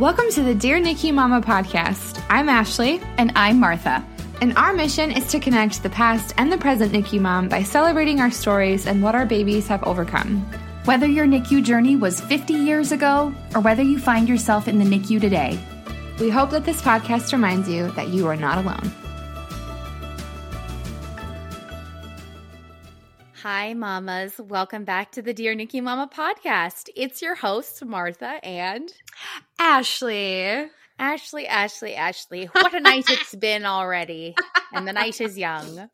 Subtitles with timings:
[0.00, 2.24] Welcome to the Dear NICU Mama podcast.
[2.30, 3.02] I'm Ashley.
[3.18, 4.02] And I'm Martha.
[4.40, 8.18] And our mission is to connect the past and the present NICU mom by celebrating
[8.18, 10.40] our stories and what our babies have overcome.
[10.86, 14.86] Whether your NICU journey was 50 years ago or whether you find yourself in the
[14.86, 15.60] NICU today,
[16.18, 18.90] we hope that this podcast reminds you that you are not alone.
[23.42, 24.38] Hi, mamas.
[24.38, 26.90] Welcome back to the Dear NICU Mama podcast.
[26.94, 28.92] It's your hosts, Martha and
[29.58, 30.66] Ashley.
[31.00, 32.44] Ashley, Ashley, Ashley.
[32.52, 34.34] What a night it's been already.
[34.72, 35.88] And the night is young.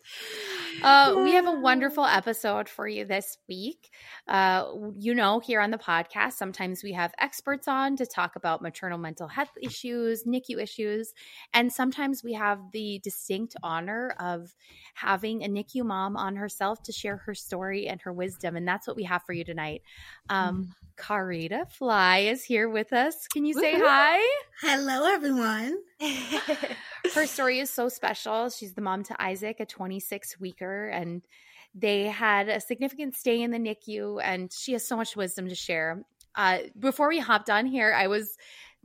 [0.83, 3.91] Uh, we have a wonderful episode for you this week.
[4.27, 4.67] Uh,
[4.99, 8.99] you know, here on the podcast, sometimes we have experts on to talk about maternal
[8.99, 11.15] mental health issues, NICU issues,
[11.55, 14.55] and sometimes we have the distinct honor of
[14.95, 18.57] having a NICU mom on herself to share her story and her wisdom.
[18.57, 19.83] And that's what we have for you tonight.
[20.29, 23.27] Um, Carita Fly is here with us.
[23.29, 23.87] Can you say Woo-hoo.
[23.87, 24.43] hi?
[24.61, 25.77] Hello, everyone.
[27.15, 28.49] Her story is so special.
[28.51, 31.23] She's the mom to Isaac, a 26 weeker, and
[31.75, 35.55] they had a significant stay in the NICU, and she has so much wisdom to
[35.55, 36.03] share.
[36.35, 38.37] Uh, before we hopped on here, I was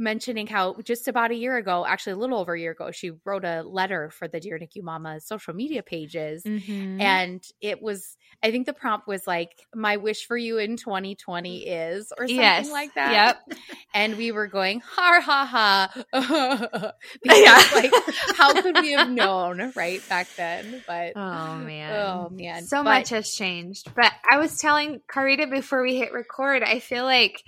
[0.02, 3.12] mentioning how just about a year ago, actually a little over a year ago, she
[3.24, 6.44] wrote a letter for the Dear NICU Mama social media pages.
[6.44, 7.00] Mm-hmm.
[7.00, 11.68] And it was, I think the prompt was like, my wish for you in 2020
[11.68, 12.70] is, or something Yes.
[12.72, 13.38] like that.
[13.48, 13.60] Yep.
[13.94, 16.04] And we were going, ha ha ha.
[17.22, 17.64] because, Yeah.
[17.76, 17.92] like,
[18.36, 20.84] how could we have known, right, back then?
[20.88, 21.94] But, Oh man.
[21.94, 22.64] oh man.
[22.64, 23.94] So But- much has changed.
[23.96, 27.44] But I was telling Carita before we hit record, I feel like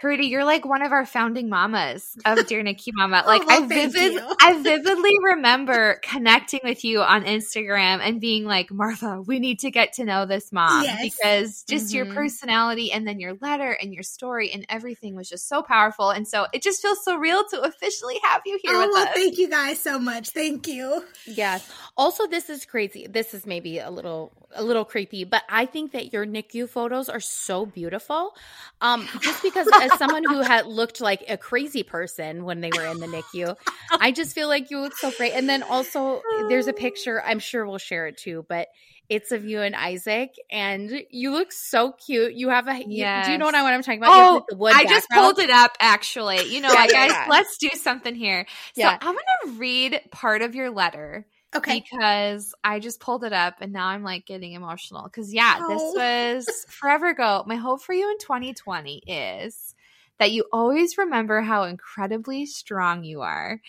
[0.00, 3.24] Carita, you're like one of our founding mamas of Dear NICU Mama.
[3.26, 4.22] Like well, I vivid.
[4.40, 9.70] I vividly remember connecting with you on Instagram and being like, Martha, we need to
[9.70, 11.00] get to know this mom Yes.
[11.02, 12.14] because just your Mhm.
[12.14, 16.10] personality and then your letter and your story and everything was just so powerful.
[16.10, 19.08] And so it just feels so real to officially have you here Oh, with well,
[19.08, 19.14] us.
[19.14, 20.30] thank you guys so much.
[20.30, 21.04] Thank you.
[21.26, 21.68] Yes.
[21.96, 23.06] Also, this is crazy.
[23.08, 27.10] This is maybe a little a little creepy, but I think that your NICU photos
[27.10, 28.34] are so beautiful.
[28.80, 32.86] Um, just because as someone who had looked like a crazy person when they were
[32.86, 33.56] in the NICU,
[34.00, 35.32] I just feel like you look so great.
[35.32, 38.68] And then also there's a picture, I'm sure we'll share it too, but
[39.08, 42.34] it's of you and Isaac, and you look so cute.
[42.34, 44.10] You have a you- do you know what I what I'm talking about?
[44.12, 46.42] Oh, like, the wood I just pulled it up actually.
[46.52, 47.26] You know, Yeah, what, guys, yeah.
[47.30, 48.44] let's do something here.
[48.74, 48.98] So Yeah.
[49.00, 51.26] I'm gonna read part of your letter
[51.56, 51.80] Okay.
[51.80, 55.04] because I just pulled it up and now I'm like getting emotional.
[55.04, 55.68] Because yeah, Oh.
[55.96, 57.44] this was forever ago.
[57.46, 59.74] My hope for you in 2020 is
[60.18, 63.60] that you always remember how incredibly strong you are.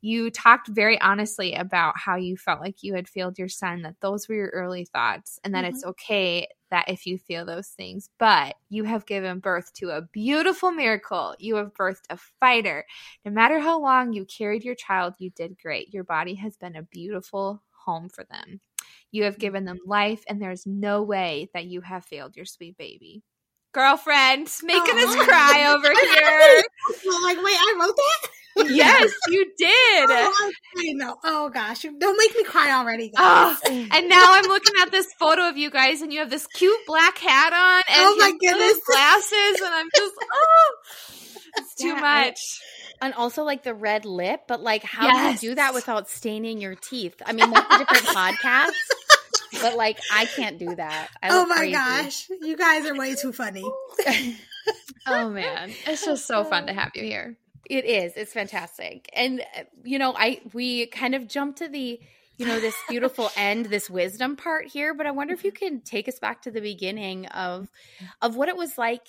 [0.00, 3.96] You talked very honestly about how you felt like you had failed your son, that
[4.00, 5.90] those were your early thoughts, and that it's mm-hmm.
[5.90, 10.70] okay that if you feel those things, but you have given birth to a beautiful
[10.70, 11.34] miracle.
[11.38, 12.84] You have birthed a fighter.
[13.24, 15.92] No matter how long you carried your child, you did great.
[15.92, 18.60] Your body has been a beautiful home for them.
[19.10, 19.90] You have given them mm-hmm.
[19.90, 23.22] life, and there's no way that you have failed your sweet baby.
[23.72, 26.62] Girlfriend, making us cry over here.
[27.06, 28.30] Well, like, wait, I wrote that?
[28.70, 30.08] yes, you did.
[30.10, 31.16] Oh, I know.
[31.22, 31.82] Oh, gosh.
[31.82, 33.16] Don't make me cry already, guys.
[33.20, 33.56] Oh,
[33.92, 36.80] and now I'm looking at this photo of you guys, and you have this cute
[36.86, 38.80] black hat on, and Oh, my your goodness.
[38.84, 40.74] glasses, and I'm just oh,
[41.58, 42.40] it's too Yeah, I- much.
[43.00, 45.38] And also like the red lip, but like how Yes.
[45.38, 47.14] do you do that without staining your teeth?
[47.24, 48.72] I mean, that's a different podcast,
[49.60, 51.10] but like I can't do that.
[51.22, 51.72] I oh, my crazy.
[51.72, 52.28] gosh.
[52.40, 53.64] You guys are way too funny.
[55.06, 57.38] Oh man, it's just so fun to have you here.
[57.68, 58.12] It is.
[58.16, 59.08] It's fantastic.
[59.14, 61.98] And uh, you know, I we kind of jumped to the
[62.36, 65.80] you know this beautiful end, this wisdom part here, but I wonder if you can
[65.80, 67.68] take us back to the beginning of
[68.20, 69.06] of what it was like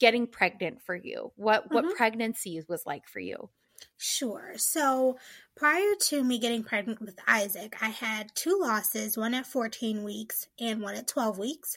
[0.00, 1.32] getting pregnant for you.
[1.36, 1.96] What what Mhm.
[1.96, 3.50] pregnancy was like for you.
[3.96, 4.52] Sure.
[4.56, 5.18] So
[5.56, 10.48] prior to me getting pregnant with Isaac, I had two losses, one at 14 weeks
[10.58, 11.76] and one at 12 weeks.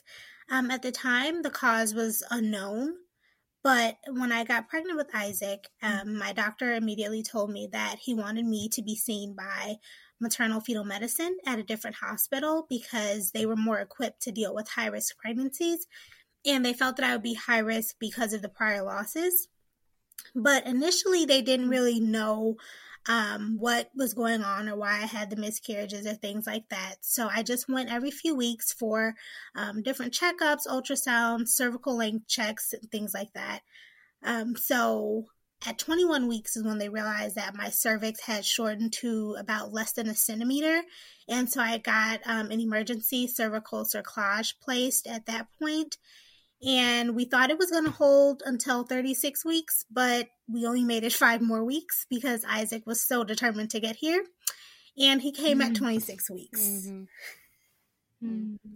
[0.50, 2.94] Um, at the time, the cause was unknown.
[3.62, 8.14] But when I got pregnant with Isaac, um, my doctor immediately told me that he
[8.14, 9.76] wanted me to be seen by
[10.20, 14.68] maternal fetal medicine at a different hospital because they were more equipped to deal with
[14.68, 15.86] high risk pregnancies.
[16.46, 19.48] And they felt that I would be high risk because of the prior losses.
[20.34, 22.56] But initially, they didn't really know
[23.08, 26.96] um, what was going on or why I had the miscarriages or things like that.
[27.02, 29.14] So I just went every few weeks for
[29.54, 33.60] um, different checkups, ultrasounds, cervical length checks, and things like that.
[34.24, 35.26] Um, so
[35.64, 39.92] at 21 weeks is when they realized that my cervix had shortened to about less
[39.92, 40.82] than a centimeter.
[41.28, 45.96] And so I got um, an emergency cervical cerclage placed at that point.
[46.64, 51.04] And we thought it was going to hold until 36 weeks, but we only made
[51.04, 54.24] it five more weeks because Isaac was so determined to get here.
[54.98, 55.72] And he came mm-hmm.
[55.72, 56.60] at 26 weeks.
[56.60, 57.02] Mm-hmm.
[58.26, 58.74] Mm-hmm.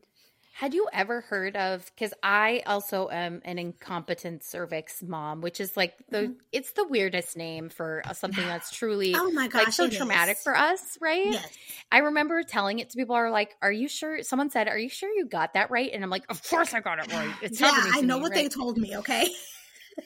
[0.60, 5.74] Had you ever heard of because I also am an incompetent cervix mom, which is
[5.74, 6.32] like the mm-hmm.
[6.52, 10.42] it's the weirdest name for something that's truly oh my gosh, like so traumatic is.
[10.42, 11.32] for us, right?
[11.32, 11.48] Yes.
[11.90, 14.90] I remember telling it to people are like, Are you sure someone said, Are you
[14.90, 15.90] sure you got that right?
[15.94, 17.34] And I'm like, Of course I got it right.
[17.40, 18.42] It's yeah, I know me, what right?
[18.42, 19.28] they told me, okay?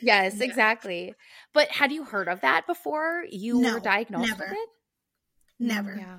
[0.03, 0.45] yes, yeah.
[0.45, 1.15] exactly.
[1.53, 4.45] But had you heard of that before you no, were diagnosed never.
[4.45, 4.69] with it?
[5.59, 5.97] Never.
[5.99, 6.19] Yeah.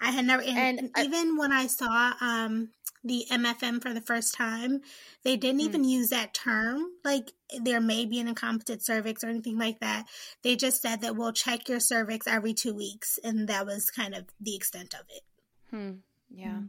[0.00, 2.70] I had never, and, and even when I saw um,
[3.04, 4.80] the MFM for the first time,
[5.24, 5.64] they didn't mm.
[5.64, 6.82] even use that term.
[7.04, 10.06] Like there may be an incompetent cervix or anything like that.
[10.42, 14.14] They just said that we'll check your cervix every two weeks, and that was kind
[14.14, 15.22] of the extent of it.
[15.70, 15.90] Hmm.
[16.30, 16.48] Yeah.
[16.48, 16.68] Mm.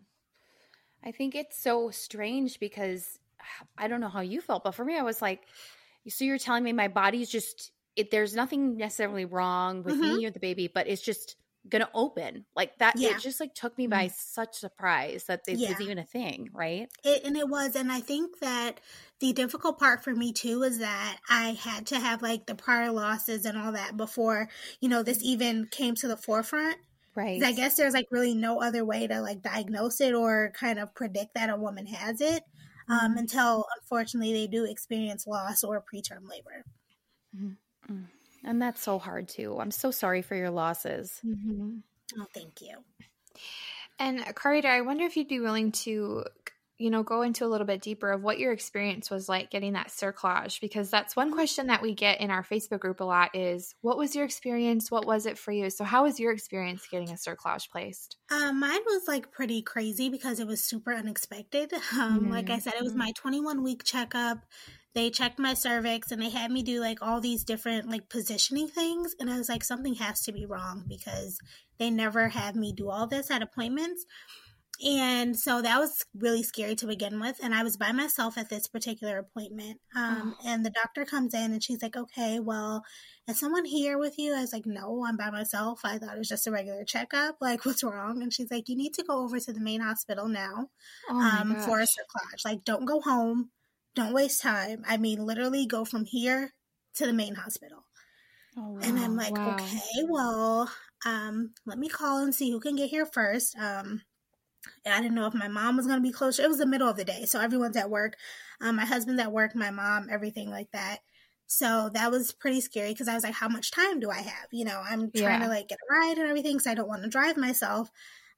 [1.03, 3.19] I think it's so strange because
[3.77, 5.43] I don't know how you felt, but for me, I was like,
[6.07, 10.17] so you're telling me my body's just, it, there's nothing necessarily wrong with mm-hmm.
[10.17, 11.35] me or the baby, but it's just
[11.69, 13.09] gonna open like that yeah.
[13.09, 14.13] it just like took me by mm-hmm.
[14.17, 15.69] such surprise that this yeah.
[15.69, 18.79] was even a thing right it, and it was and i think that
[19.19, 22.91] the difficult part for me too is that i had to have like the prior
[22.91, 24.49] losses and all that before
[24.79, 26.77] you know this even came to the forefront
[27.15, 30.79] right i guess there's like really no other way to like diagnose it or kind
[30.79, 32.43] of predict that a woman has it
[32.89, 33.17] um, mm-hmm.
[33.19, 36.63] until unfortunately they do experience loss or preterm labor
[37.35, 38.03] mm-hmm.
[38.43, 39.57] And that's so hard too.
[39.59, 41.19] I'm so sorry for your losses.
[41.25, 41.77] Mm-hmm.
[42.19, 42.77] Oh, thank you.
[43.99, 46.23] And Carita, I wonder if you'd be willing to,
[46.77, 49.73] you know, go into a little bit deeper of what your experience was like getting
[49.73, 53.35] that cerclage, because that's one question that we get in our Facebook group a lot
[53.35, 54.89] is, what was your experience?
[54.89, 55.69] What was it for you?
[55.69, 58.15] So, how was your experience getting a cerclage placed?
[58.31, 61.73] Um, mine was like pretty crazy because it was super unexpected.
[61.91, 62.31] Um, mm-hmm.
[62.31, 62.99] Like I said, it was mm-hmm.
[62.99, 64.45] my 21 week checkup
[64.95, 68.67] they checked my cervix and they had me do like all these different like positioning
[68.67, 69.15] things.
[69.19, 71.37] And i was like something has to be wrong because
[71.77, 74.05] they never have me do all this at appointments.
[74.81, 77.37] And so that was really scary to begin with.
[77.43, 79.79] And i was by myself at this particular appointment.
[79.95, 80.49] Um, oh.
[80.49, 82.83] and the doctor comes in and she's like okay well
[83.27, 84.33] is someone here with you?
[84.33, 85.81] I was like no i'm by myself.
[85.83, 87.35] I thought it was just a regular checkup.
[87.41, 88.23] Like what's wrong?
[88.23, 90.69] And she's like you need to go over to the main hospital now
[91.11, 93.51] oh um, for a cerclage like don't go home
[93.99, 94.83] don't waste time.
[94.87, 96.53] I mean, literally go from here
[96.95, 97.85] to the main hospital.
[98.57, 98.79] Oh, wow.
[98.81, 99.53] And I'm like, wow.
[99.53, 100.71] okay, well,
[101.05, 103.55] um, let me call and see who can get here first.
[103.57, 104.01] Um,
[104.85, 106.43] I didn't know if my mom was going to be closer.
[106.43, 108.15] It was the middle of the day, so everyone's at work.
[108.61, 110.99] Um, my husband's at work, my mom, everything like that.
[111.47, 114.47] So that was pretty scary because I was like, how much time do I have?
[114.51, 115.39] You know, I'm trying yeah.
[115.39, 117.89] to like get a ride and everything because I don't want to drive myself.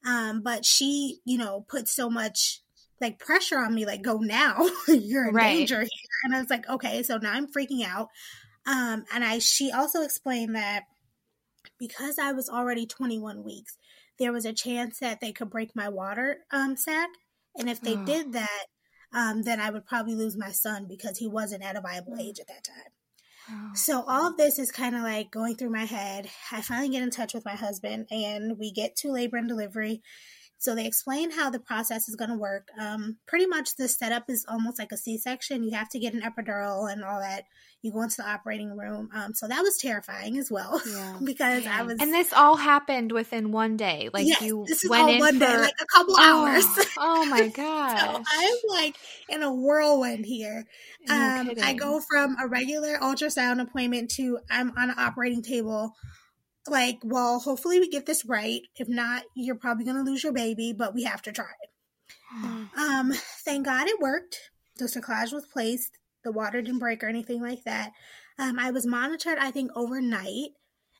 [0.05, 2.61] Um, but she, you know, put so much
[3.01, 5.57] like pressure on me, like, go now, you're in right.
[5.57, 6.09] danger here.
[6.23, 8.09] And I was like, okay, so now I'm freaking out.
[8.65, 10.83] Um, and I, she also explained that
[11.79, 13.77] because I was already 21 weeks,
[14.19, 17.09] there was a chance that they could break my water um, sac.
[17.57, 18.05] And if they oh.
[18.05, 18.65] did that,
[19.13, 22.39] um, then I would probably lose my son because he wasn't at a viable age
[22.39, 22.91] at that time.
[23.49, 23.71] Oh.
[23.73, 26.29] So all of this is kind of like going through my head.
[26.51, 30.01] I finally get in touch with my husband and we get to labor and delivery
[30.61, 32.67] so they explain how the process is going to work.
[32.79, 35.63] Um, pretty much the setup is almost like a C-section.
[35.63, 37.45] You have to get an epidural and all that.
[37.81, 39.09] You go into the operating room.
[39.11, 41.17] Um, so that was terrifying as well yeah.
[41.23, 41.79] because yeah.
[41.79, 41.97] I was.
[41.99, 44.11] And this all happened within one day.
[44.13, 45.47] Like yes, you this is went all one for...
[45.47, 46.65] like a couple oh, hours.
[46.99, 47.97] oh my god!
[47.99, 48.95] so I'm like
[49.29, 50.67] in a whirlwind here.
[51.09, 55.95] Um, I go from a regular ultrasound appointment to I'm on an operating table
[56.67, 58.61] like, well, hopefully we get this right.
[58.77, 61.45] If not, you're probably going to lose your baby, but we have to try
[62.77, 63.13] um,
[63.43, 64.51] thank God it worked.
[64.77, 65.97] The cerclage was placed.
[66.23, 67.91] The water didn't break or anything like that.
[68.37, 70.51] Um, I was monitored, I think, overnight.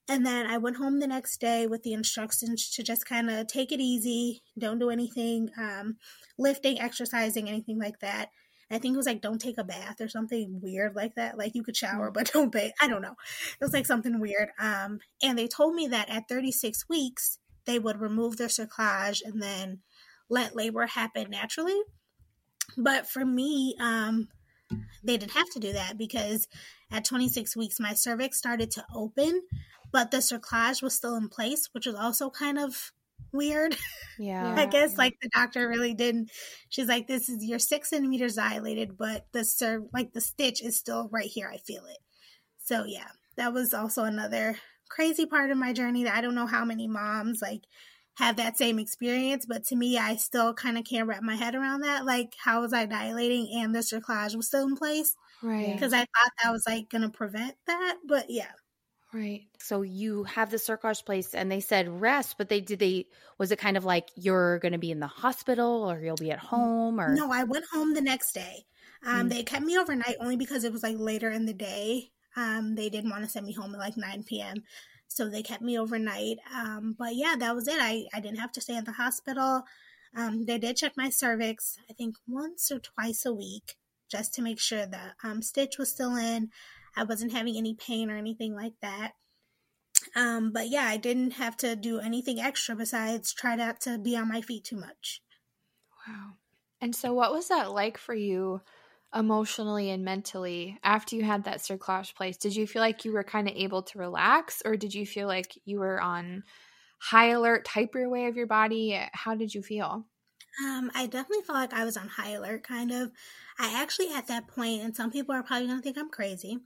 [0.10, 3.48] And then I went home the next day with the instructions to just kind of
[3.48, 5.98] take it easy, don't do anything, um,
[6.38, 8.30] lifting, exercising, anything like that.
[8.72, 11.38] I think it was like don't take a bath or something weird like that.
[11.38, 12.14] Like you could shower mm.
[12.14, 12.72] but don't bathe.
[12.82, 13.16] I don't know.
[13.60, 14.50] It was like something weird.
[14.60, 19.42] Um, and they told me that at 36 weeks they would remove their cerclage and
[19.42, 19.80] then
[20.30, 21.80] let labor happen naturally.
[22.78, 24.30] But for me, um,
[25.04, 26.48] they didn't have to do that because
[26.92, 29.42] at 26 weeks my cervix started to open,
[29.92, 32.94] but the cerclage was still in place, which was also kind of
[33.34, 33.76] weird.
[34.20, 34.54] Yeah.
[34.56, 36.30] I guess like the doctor really didn't.
[36.70, 40.78] She's like, this is your six centimeters dilated, but the sir like the stitch is
[40.78, 41.50] still right here.
[41.52, 41.98] I feel it.
[42.60, 43.08] So yeah,
[43.38, 44.58] that was also another
[44.90, 47.62] crazy part of my journey that I don't know how many moms like
[48.16, 49.46] have that same experience.
[49.48, 52.06] But to me, I still kind of can't wrap my head around that.
[52.06, 55.16] Like, how was I dilating and the cerclage was still in place?
[55.42, 55.74] Right.
[55.74, 57.98] Because I thought that was like going to prevent that.
[58.08, 58.52] But yeah.
[59.14, 59.42] Right.
[59.60, 63.52] So you have the cerclage place and they said rest, but they did they was
[63.52, 66.40] it kind of like you're going to be in the hospital or you'll be at
[66.40, 68.66] home or No, I went home the next day.
[69.06, 69.30] Um, Mm.
[69.30, 72.12] They kept me overnight only because it was like later in the day.
[72.36, 74.64] Um, they didn't want to send me home at like 9 p.m.
[75.08, 76.38] So they kept me overnight.
[76.56, 77.80] Um, but yeah, that was it.
[77.80, 79.64] I, I didn't have to stay in the hospital.
[80.16, 83.76] Um, they did check my cervix, I think once or twice a week,
[84.10, 86.50] just to make sure the um, stitch was still in.
[86.96, 89.14] I wasn't having any pain or anything like that.
[90.16, 94.16] Um, but yeah, I didn't have to do anything extra besides try not to be
[94.16, 95.22] on my feet too much.
[96.08, 96.34] Wow.
[96.82, 98.62] And so, what was that like for you
[99.14, 102.38] emotionally and mentally after you had that cerclage place?
[102.38, 105.28] Did you feel like you were kind of able to relax, or did you feel
[105.28, 106.44] like you were on
[107.00, 109.00] high alert, hyper way of your body?
[109.14, 110.06] How did you feel?
[110.60, 113.12] Um, I definitely felt like I was on high alert, kind of.
[113.58, 116.60] I actually, at that point, and some people are probably going to think I'm crazy,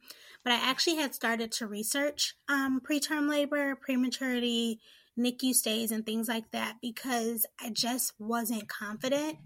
[0.43, 4.79] but I actually had started to research um, preterm labor, prematurity,
[5.19, 9.37] NICU stays, and things like that because I just wasn't confident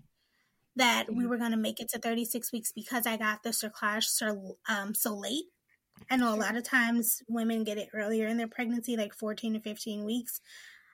[0.76, 4.04] that we were going to make it to 36 weeks because I got the cerclage
[4.06, 5.46] so, um, so late.
[6.10, 9.54] I know a lot of times women get it earlier in their pregnancy, like 14
[9.56, 10.40] to 15 weeks.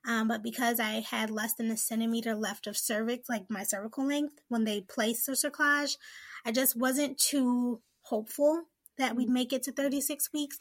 [0.07, 4.07] Um, but because I had less than a centimeter left of cervix, like my cervical
[4.07, 5.97] length, when they placed the cerclage,
[6.45, 8.65] I just wasn't too hopeful
[8.97, 10.59] that we'd make it to 36 weeks.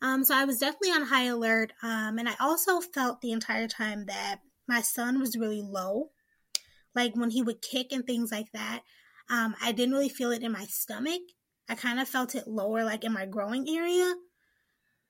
[0.00, 1.72] Um, so I was definitely on high alert.
[1.82, 6.10] Um, and I also felt the entire time that my son was really low.
[6.94, 8.82] Like when he would kick and things like that,
[9.28, 11.22] um, I didn't really feel it in my stomach.
[11.68, 14.14] I kind of felt it lower, like in my growing area.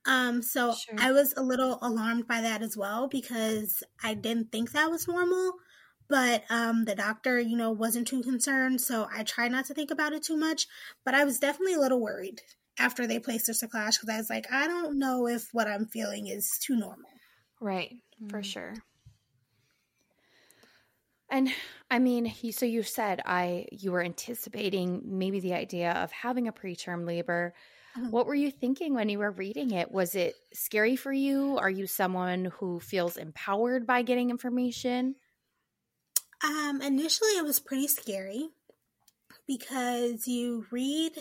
[0.07, 0.99] Um, so Sure.
[0.99, 5.09] I was a little alarmed by that as well because I didn't think that was
[5.09, 5.55] normal.
[6.09, 9.91] But um, the doctor, you know, wasn't too concerned, so I tried not to think
[9.91, 10.67] about it too much.
[11.05, 12.43] But I was definitely a little worried
[12.79, 15.87] after they placed the cerclage because I was like, I don't know if what I'm
[15.87, 17.11] feeling is too normal.
[17.59, 18.45] Right, for Mm.
[18.45, 18.85] sure.
[21.31, 21.49] And
[21.91, 26.49] I mean, you, so you said I you were anticipating maybe the idea of having
[26.49, 27.55] a preterm labor.
[28.11, 29.91] What were you thinking when you were reading it?
[29.91, 31.59] Was it scary for you?
[31.59, 35.15] Are you someone who feels empowered by getting information?
[36.45, 38.49] Um, initially, it was pretty scary
[39.47, 41.13] because you read.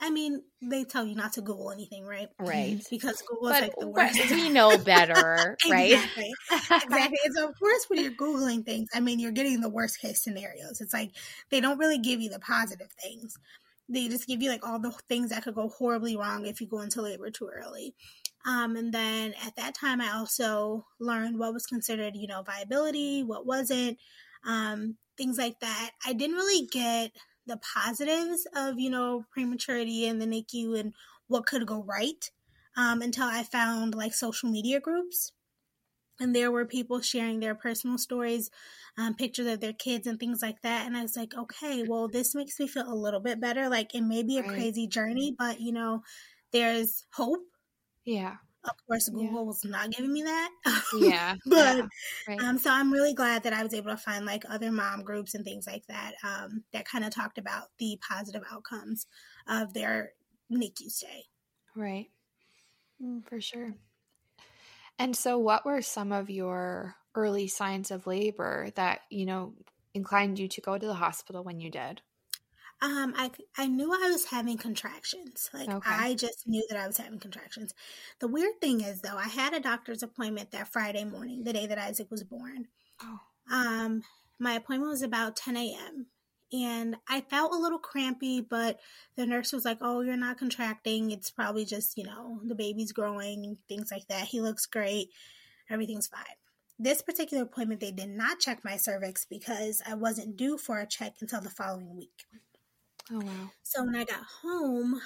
[0.00, 2.28] I- mean, they tell you not to Google anything, right?
[2.38, 2.80] Right.
[2.90, 4.30] Because Google is like the worst.
[4.30, 5.92] we know better, right?
[5.92, 6.32] Exactly.
[6.52, 7.18] exactly.
[7.24, 10.22] And so, of course, when you're Googling things, I mean, you're getting the worst case
[10.22, 10.80] scenarios.
[10.80, 11.10] It's like
[11.50, 13.36] they don't really give you the positive things.
[13.92, 16.66] They just give you like all the things that could go horribly wrong if you
[16.66, 17.94] go into labor too early.
[18.46, 23.22] Um, and then at that time, I also learned what was considered, you know, viability,
[23.22, 23.98] what wasn't,
[24.44, 25.90] um, things like that.
[26.04, 27.12] I didn't really get
[27.46, 30.94] the positives of, you know, prematurity and the NICU and
[31.28, 32.30] what could go right
[32.76, 35.32] um, until I found like social media groups.
[36.22, 38.50] And there were people sharing their personal stories,
[38.98, 40.86] um, pictures of their kids and things like that.
[40.86, 43.68] And I was like, okay, well, this makes me feel a little bit better.
[43.68, 44.44] Like it may be a Right.
[44.44, 46.02] crazy journey, but you know,
[46.52, 47.40] there's hope.
[48.04, 48.38] Yeah.
[48.64, 49.28] Of course, Yeah.
[49.30, 50.50] Google was not giving me that.
[50.90, 51.36] Yeah.
[51.46, 51.86] but yeah,
[52.26, 52.46] right.
[52.46, 55.34] um, so I'm really glad that I was able to find like other mom groups
[55.34, 59.06] and things like that um, that kind of talked about the positive outcomes
[59.48, 60.14] of their
[60.50, 61.24] NICU stay.
[61.74, 62.10] Right.
[63.00, 63.74] Mm, for sure.
[64.98, 69.54] And so, what were some of your early signs of labor that, you know,
[69.94, 72.02] inclined you to go to the hospital when you did?
[72.80, 75.48] Um, I I knew I was having contractions.
[75.54, 75.80] Like Okay.
[75.84, 77.74] I just knew that I was having contractions.
[78.18, 81.66] The weird thing is though, I had a doctor's appointment that Friday morning, the day
[81.66, 82.68] that Isaac was born.
[83.02, 83.20] Oh.
[83.52, 84.02] Um,
[84.40, 86.08] my appointment was about 10 a.m.
[86.52, 88.80] and I felt a little crampy, but
[89.16, 91.10] the nurse was like, "Oh, you're not contracting.
[91.10, 94.26] It's probably just you know the baby's growing things like that.
[94.28, 95.10] He looks great.
[95.70, 96.36] Everything's fine."
[96.78, 100.86] This particular appointment, they did not check my cervix because I wasn't due for a
[100.86, 102.24] check until the following week.
[103.10, 103.50] Oh, wow.
[103.62, 105.00] So when I got home,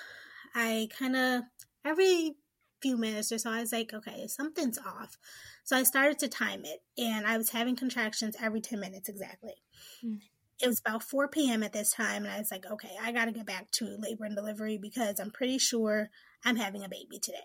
[0.55, 1.43] I kind of
[1.85, 2.37] every
[2.83, 5.17] few minutes or so, I was like, okay, something's off.
[5.65, 9.55] So I started to time it, and I was having contractions every 10 minutes exactly.
[10.01, 10.17] Hmm.
[10.63, 11.63] It was about 4 p.m.
[11.63, 14.25] at this time, and I was like, okay, I got to get back to labor
[14.25, 16.09] and delivery because I'm pretty sure
[16.45, 17.39] I'm having a baby today.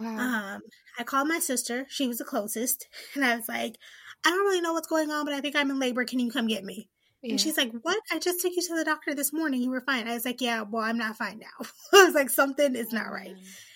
[0.00, 0.18] Wow.
[0.18, 0.62] Um,
[0.98, 3.76] I called my sister, she was the closest, and I was like,
[4.24, 6.04] I don't really know what's going on, but I think I'm in labor.
[6.04, 6.88] Can you come get me?
[7.22, 7.32] yeah.
[7.32, 7.98] And she's like, What?
[8.10, 9.62] I just took you to the doctor this morning.
[9.62, 10.08] You were fine.
[10.08, 11.66] I was like, Yeah, well, I'm not fine now.
[11.92, 13.34] I was like, Something is not right.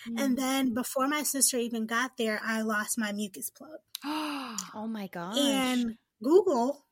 [0.09, 0.21] Mm.
[0.21, 3.79] And then before my sister even got there, I lost my mucus plug.
[4.77, 5.39] Oh my gosh.
[5.39, 6.84] And Google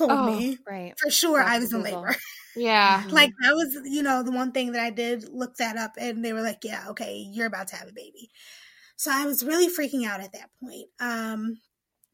[0.00, 0.96] told Oh, me Right.
[0.96, 2.16] for sure Lots I was in labor.
[2.54, 3.04] Yeah.
[3.12, 6.24] like that was, you know, the one thing that I did look that up and
[6.24, 8.30] they were like, yeah, okay, you're about to have a baby.
[8.96, 10.88] So I was really freaking out at that point.
[11.00, 11.60] Um,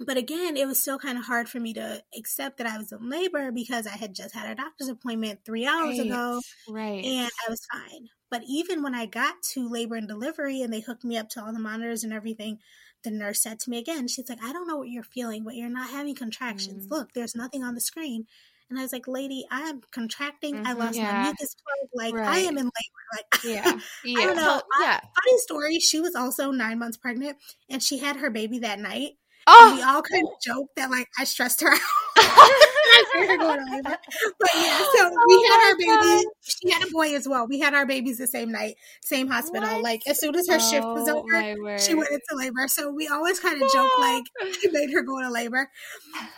[0.00, 2.93] but again, it was still kind of hard for me to accept that I was
[2.93, 6.00] in labor because I had just had a doctor's appointment three hours right.
[6.00, 7.05] ago Right.
[7.05, 8.09] and I was fine.
[8.31, 11.45] But even when I got to labor and delivery and they hooked me up to
[11.45, 12.59] all the monitors and everything,
[13.05, 15.55] the nurse said to me again, she's like, I don't know what you're feeling, but
[15.55, 16.87] you're not having contractions.
[16.87, 16.91] Mm.
[16.91, 18.26] Look, there's nothing on the screen.
[18.69, 20.67] And I was like, lady, I am contracting.
[20.67, 20.79] I Mhm.
[20.79, 21.12] lost Yeah.
[21.12, 21.91] my mucus plug.
[21.95, 23.05] Like, I am in labor.
[23.15, 23.81] Like, yeah.
[24.21, 24.59] I don't know.
[24.59, 24.99] So, yeah.
[25.00, 27.38] Funny story, she was also nine months pregnant
[27.71, 29.12] and she had her baby that night.
[29.49, 29.87] And we Oh.
[29.95, 31.81] all kind of joked that, like, I stressed her out.
[32.17, 33.97] I feared her going to labor.
[34.41, 35.76] But yeah, so we Oh had my our
[36.17, 36.25] baby.
[36.66, 37.46] She had a boy as well.
[37.49, 39.68] We had our babies the same night, same hospital.
[39.70, 39.82] What?
[39.82, 41.46] Like as soon as her shift was Oh, over,
[41.76, 42.66] she went into labor.
[42.68, 44.25] So we always kind of joke like
[44.64, 45.70] I made her go to labor.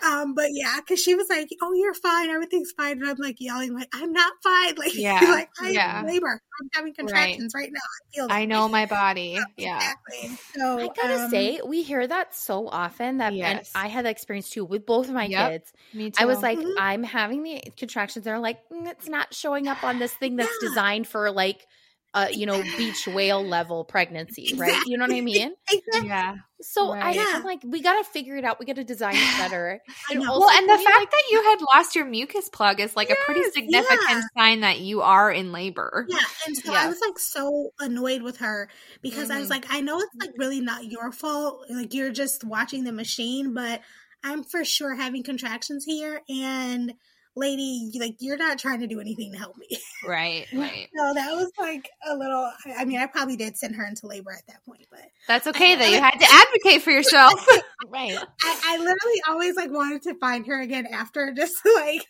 [0.04, 2.30] Um, but yeah, because she was like, "Oh, you're fine.
[2.30, 6.02] Everything's fine," and I'm like yelling like, "I'm not fine." Like, Yeah, like I'm yeah.
[6.02, 6.40] labor.
[6.60, 7.78] I'm having contractions right, now.
[7.80, 8.28] I feel.
[8.28, 9.54] I know my body.
[9.56, 9.90] Yeah.
[10.18, 10.38] Exactly.
[10.56, 14.10] So I gotta um, say, we hear that so often that, and I had that
[14.10, 15.50] experience too with both of my Yep.
[15.50, 15.72] kids.
[15.92, 16.24] Me too.
[16.24, 16.72] I was like, Mhm.
[16.76, 18.24] I'm having the contractions.
[18.24, 20.58] They're like, "Mm, it's not showing up on this thing that's Yeah.
[20.58, 21.66] designed for like,
[22.14, 24.80] uh, you know, beach whale level pregnancy, right?
[24.86, 25.52] You know what I mean?
[25.70, 26.08] exactly.
[26.08, 26.36] yeah.
[26.60, 27.04] So Right.
[27.04, 27.32] I, Yeah.
[27.34, 28.58] I'm like, we gotta figure it out.
[28.58, 29.78] We gotta design it better.
[30.10, 32.96] And also, Well, and the fact like- that you had lost your mucus plug is
[32.96, 34.22] like a pretty significant yeah.
[34.36, 36.06] sign that you are in labor.
[36.08, 36.84] Yeah, and so Yeah.
[36.84, 38.68] I was like so annoyed with her
[39.02, 39.50] because I was Mhm.
[39.52, 41.66] like, I know it's like really not your fault.
[41.70, 43.82] Like you're just watching the machine, but
[44.24, 46.22] I'm for sure having contractions here.
[46.28, 46.94] And
[47.38, 49.68] lady, like you're not trying to do anything to help me.
[50.06, 50.46] Right.
[50.54, 50.88] Right.
[50.96, 52.50] so that was like a little.
[52.66, 55.46] I I mean, I probably did send her into labor at that point, but That's
[55.48, 57.34] okay that you had to advocate for yourself.
[57.88, 58.16] right.
[58.16, 62.06] I, I literally always like wanted to find her again after just to, like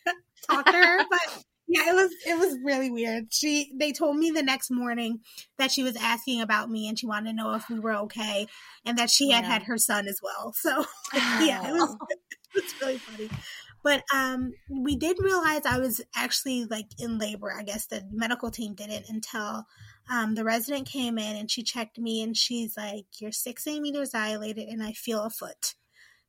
[0.49, 1.45] talk to her, but.
[1.71, 3.27] Yeah, it was it was really weird.
[3.31, 5.21] She they told me the next morning
[5.59, 8.47] that she was asking about me and she wanted to know if we were okay
[8.87, 9.53] and that she had Yeah.
[9.53, 10.55] had her son as well.
[10.57, 12.07] So yeah, it was oh.
[12.55, 13.29] it was really funny.
[13.83, 17.53] But um we did realize I was actually like in labor.
[17.57, 19.67] I guess the medical team didn't until
[20.11, 24.11] um the resident came in and she checked me and she's like, You're six centimeters
[24.11, 25.75] dilated and I feel a foot.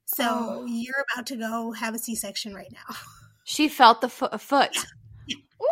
[0.06, 0.66] So Oh.
[0.68, 2.96] you're about to go have a C section right now.
[3.44, 4.76] she felt the fo- a foot.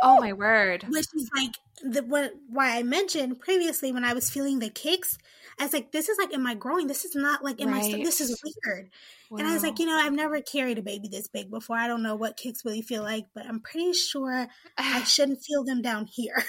[0.03, 0.83] Oh my word.
[0.89, 1.51] which is like
[1.83, 5.17] the what why I mentioned previously when I was feeling the kicks.
[5.59, 6.87] I was like, this is like in my growing?
[6.87, 7.97] This is not like in my stomach.
[7.97, 8.05] Right.
[8.05, 8.89] This is weird.
[9.31, 11.77] And I was like, you know, I've never carried a baby this big before.
[11.77, 15.63] I don't know what kicks really feel like, but I'm pretty sure I shouldn't feel
[15.63, 16.43] them down here.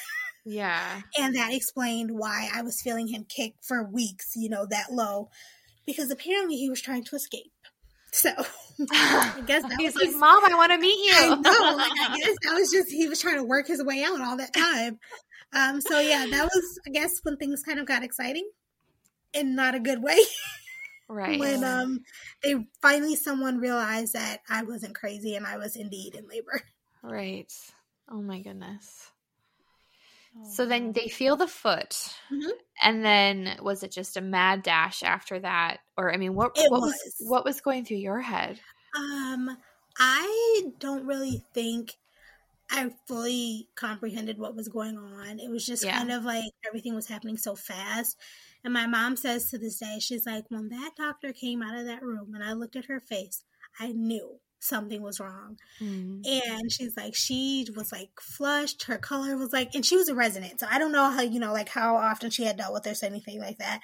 [0.45, 1.01] yeah.
[1.19, 5.31] and that explained why I was feeling him kick for weeks, you know, that low,
[5.87, 7.53] because apparently he was trying to escape.
[8.13, 8.31] So
[8.91, 11.15] I guess that He's was like, Mom, I want to meet you.
[11.15, 11.77] I know.
[11.77, 14.37] Like, I guess that was just he was trying to work his way out all
[14.37, 14.99] that time.
[15.53, 18.49] Um, so yeah, that was I guess when things kind of got exciting,
[19.33, 20.19] in not a good way.
[21.09, 21.39] right.
[21.41, 22.01] when um
[22.43, 26.63] they finally someone realized that I wasn't crazy and I was indeed in labor.
[27.03, 27.53] right.
[28.11, 29.11] Oh my goodness.
[30.51, 31.97] So then they feel the foot.
[32.31, 32.51] Mhm.
[32.83, 35.79] And then was it just a mad dash after that?
[35.97, 36.93] Or I mean what It what was.
[36.93, 37.15] was.
[37.21, 38.61] what was going through your head?
[38.97, 39.57] Um,
[39.99, 41.97] I don't really think
[42.71, 45.41] I fully comprehended what was going on.
[45.41, 45.99] It was just Yeah.
[45.99, 48.17] kind of like everything was happening so fast.
[48.69, 51.87] And my mom says to this day, she's like, when that doctor came out of
[51.87, 53.43] that room and I looked at her face,
[53.81, 55.57] I knew something was wrong.
[55.81, 56.21] Mm.
[56.27, 58.83] And she's like, she was like flushed.
[58.83, 60.61] Her color was like, and she was a resident.
[60.61, 63.03] So I don't know how, you know, like how often she had dealt with this
[63.03, 63.81] or anything like that.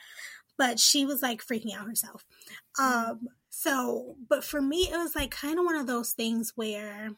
[0.58, 2.26] But she was like freaking out herself.
[2.78, 7.12] Um, so, but for me, it was like kind of one of those things where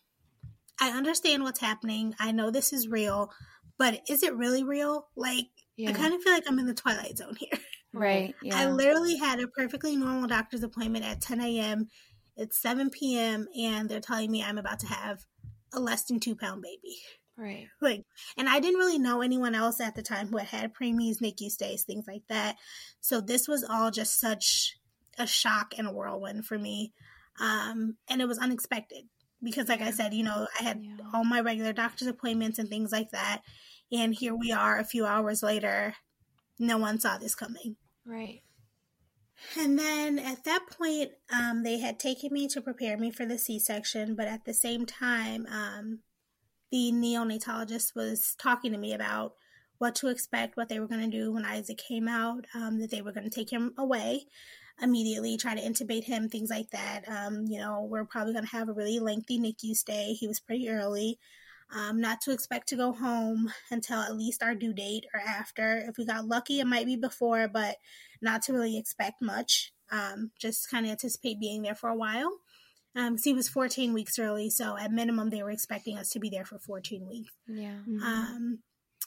[0.81, 2.14] I understand what's happening.
[2.20, 3.33] I know this is real,
[3.76, 5.09] but is it really real?
[5.16, 5.46] Like,
[5.77, 5.91] Yeah.
[5.91, 7.59] I kind of feel like I'm in the twilight zone here.
[7.93, 8.35] Right.
[8.43, 8.59] Yeah.
[8.59, 11.89] I literally had a perfectly normal doctor's appointment at 10 a.m.
[12.37, 13.47] It's 7 p.m.
[13.59, 15.25] and they're telling me I'm about to have
[15.73, 16.99] a less than two pound baby.
[17.39, 17.69] Right.
[17.81, 18.05] Like,
[18.37, 21.49] and I didn't really know anyone else at the time who had had preemies, NICU
[21.49, 22.57] stays, things like that.
[23.01, 24.77] So this was all just such
[25.19, 26.93] a shock and a whirlwind for me.
[27.41, 29.05] Um, and it was unexpected
[29.43, 30.97] because, like I said, you know, I had Yeah.
[31.15, 33.41] all my regular doctor's appointments and things like that.
[33.92, 35.94] And here we are a few hours later.
[36.59, 37.77] No one saw this coming.
[38.05, 38.42] Right.
[39.59, 43.38] And then at that point, um, they had taken me to prepare me for the
[43.38, 46.01] C section, but at the same time, um,
[46.70, 49.35] the neonatologist was talking to me about
[49.79, 52.90] what to expect, what they were going to do when Isaac came out, um, that
[52.90, 54.22] they were going to take him away
[54.83, 57.03] immediately, try to intubate him, things like that.
[57.09, 60.12] Um, you know, we're probably going to have a really lengthy NICU stay.
[60.12, 61.18] He was pretty early.
[61.74, 65.79] Um, not to expect to go home until at least our due date or after.
[65.88, 67.76] If we got lucky, it might be before, but
[68.22, 69.72] not to really expect much.
[69.90, 72.31] Um, just kind of anticipate being there for a while.
[72.94, 76.31] Um, he was 14 weeks early, so at minimum they were expecting us to be
[76.31, 77.33] there for 14 weeks.
[77.46, 77.79] Yeah.
[77.87, 78.00] Mhm.
[78.02, 78.59] Um,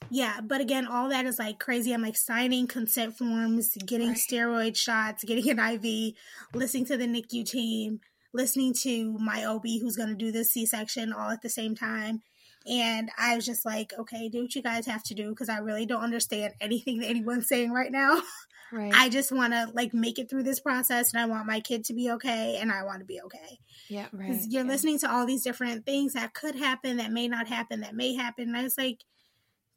[0.10, 1.94] yeah, but again, all that is like crazy.
[1.94, 4.18] I'm like signing consent forms, getting Right.
[4.18, 6.14] steroid shots, getting an IV,
[6.54, 8.00] listening to the NICU team,
[8.34, 11.74] listening to my OB who's going to do this C section all at the same
[11.76, 12.22] time.
[12.68, 15.60] And I was just like, okay, do what you guys have to do because I
[15.60, 18.22] really don't understand anything that anyone's saying right now.
[18.72, 18.94] right.
[18.94, 21.86] I just want to like make it through this process and I want my kid
[21.86, 23.60] to be okay and I want to be okay.
[23.88, 24.08] yeah.
[24.12, 24.30] Right.
[24.30, 24.72] Because you're yeah.
[24.72, 28.14] listening to all these different things that could happen, that may not happen, that may
[28.14, 28.50] happen.
[28.50, 29.04] And I was like,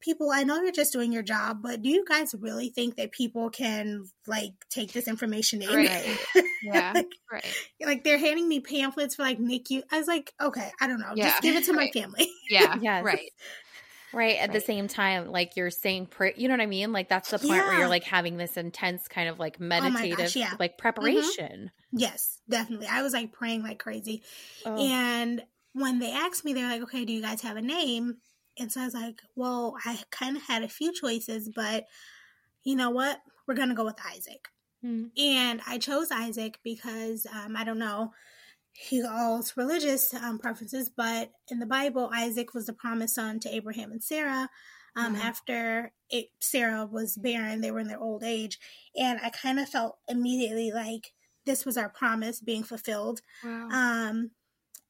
[0.02, 3.12] people, I know you're just doing your job, but do you guys really think that
[3.12, 5.68] people can like take this information in?
[5.74, 6.18] Right.
[6.62, 6.92] Yeah.
[6.94, 7.44] like, Right.
[7.84, 9.82] like, they're handing me pamphlets for like NICU.
[9.90, 11.30] I was like, okay, I don't know, Yeah.
[11.30, 12.28] just give it to my family.
[12.50, 12.76] Yeah.
[12.80, 13.04] Yes.
[13.04, 13.30] Right.
[14.12, 14.36] Right.
[14.38, 16.92] At the same time, like you're saying, pray, you know what I mean?
[16.92, 19.80] Like that's the point where you're like having this intense kind of like oh my
[19.80, 20.52] meditative, gosh, yeah.
[20.60, 20.82] like mm-hmm.
[20.82, 21.70] preparation.
[21.92, 22.88] yes, definitely.
[22.88, 24.22] I was like praying like crazy.
[24.66, 24.76] Oh.
[24.76, 28.18] And when they asked me, they're like, okay, do you guys have a name?
[28.58, 31.84] And so I was like, well, I kind of had a few choices, but
[32.64, 33.20] you know what?
[33.46, 34.48] We're going to go with Isaac.
[34.84, 35.10] Mm.
[35.18, 38.12] And I chose Isaac because um, I don't know
[38.72, 43.54] he all's religious um, preferences, but in the Bible, Isaac was the promised son to
[43.54, 44.48] Abraham and Sarah.
[44.96, 45.20] Um, Mhm.
[45.20, 48.58] After it, Sarah was barren, they were in their old age,
[48.96, 51.12] and I kind of felt immediately like
[51.44, 53.20] this was our promise being fulfilled.
[53.42, 53.68] Wow.
[53.70, 54.30] Um,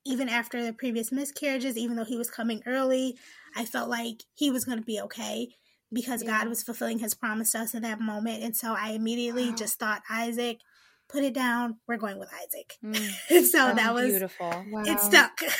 [0.04, 3.16] even after the previous miscarriages, even though he was coming early,
[3.54, 5.48] I felt like he was going to be okay
[5.92, 6.38] because Yeah.
[6.38, 8.42] God was fulfilling his promise to us in that moment.
[8.42, 9.56] And so I immediately Wow.
[9.56, 10.58] just thought, Isaac,
[11.08, 11.78] put it down.
[11.86, 12.78] We're going with Isaac.
[12.82, 13.12] Mm.
[13.30, 14.48] And so Oh, that was, beautiful.
[14.68, 14.82] wow.
[14.84, 15.40] it stuck.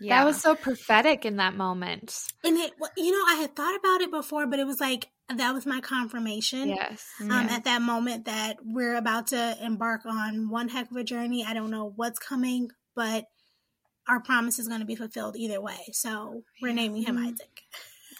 [0.00, 0.18] Yeah.
[0.18, 2.18] That was so prophetic in that moment.
[2.42, 5.54] And it, you know, I had thought about it before, but it was like, that
[5.54, 6.68] was my confirmation.
[6.68, 7.06] Yes.
[7.20, 7.46] um, Yeah.
[7.54, 11.44] at that moment that we're about to embark on one heck of a journey.
[11.48, 13.24] I don't know what's coming, but
[14.08, 15.78] our promise is going to be fulfilled either way.
[15.92, 16.74] So we're Yeah.
[16.74, 17.26] naming him Mm.
[17.32, 17.62] Isaac.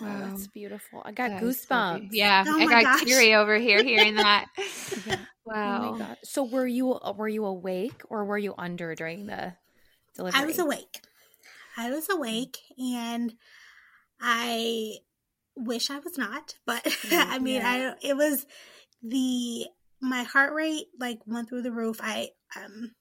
[0.00, 0.20] Oh, Wow.
[0.24, 1.02] that's beautiful.
[1.04, 2.08] I got That is so goosebumps.
[2.10, 2.44] yeah.
[2.46, 3.04] Oh I got gosh.
[3.04, 4.46] teary over here hearing that.
[5.06, 5.24] Yeah.
[5.44, 5.88] Wow.
[5.88, 6.16] Oh my god.
[6.24, 9.54] So were you were you awake or were you under during the
[10.16, 10.40] delivery?
[10.40, 11.00] I was awake.
[11.76, 13.34] I was awake, and
[14.20, 14.94] I
[15.56, 18.46] wish I was not, but I mean, I it was
[19.02, 19.66] the
[20.00, 21.98] my heart rate like went through the roof.
[22.02, 22.92] I um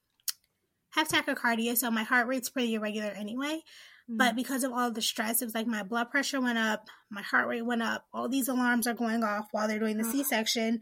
[0.96, 3.62] have tachycardia, so my heart rate's pretty irregular anyway.
[4.10, 4.18] Mm.
[4.18, 7.22] But because of all the stress, it was like my blood pressure went up, my
[7.22, 8.06] heart rate went up.
[8.14, 10.12] All these alarms are going off while they're doing the Oh.
[10.12, 10.82] C section.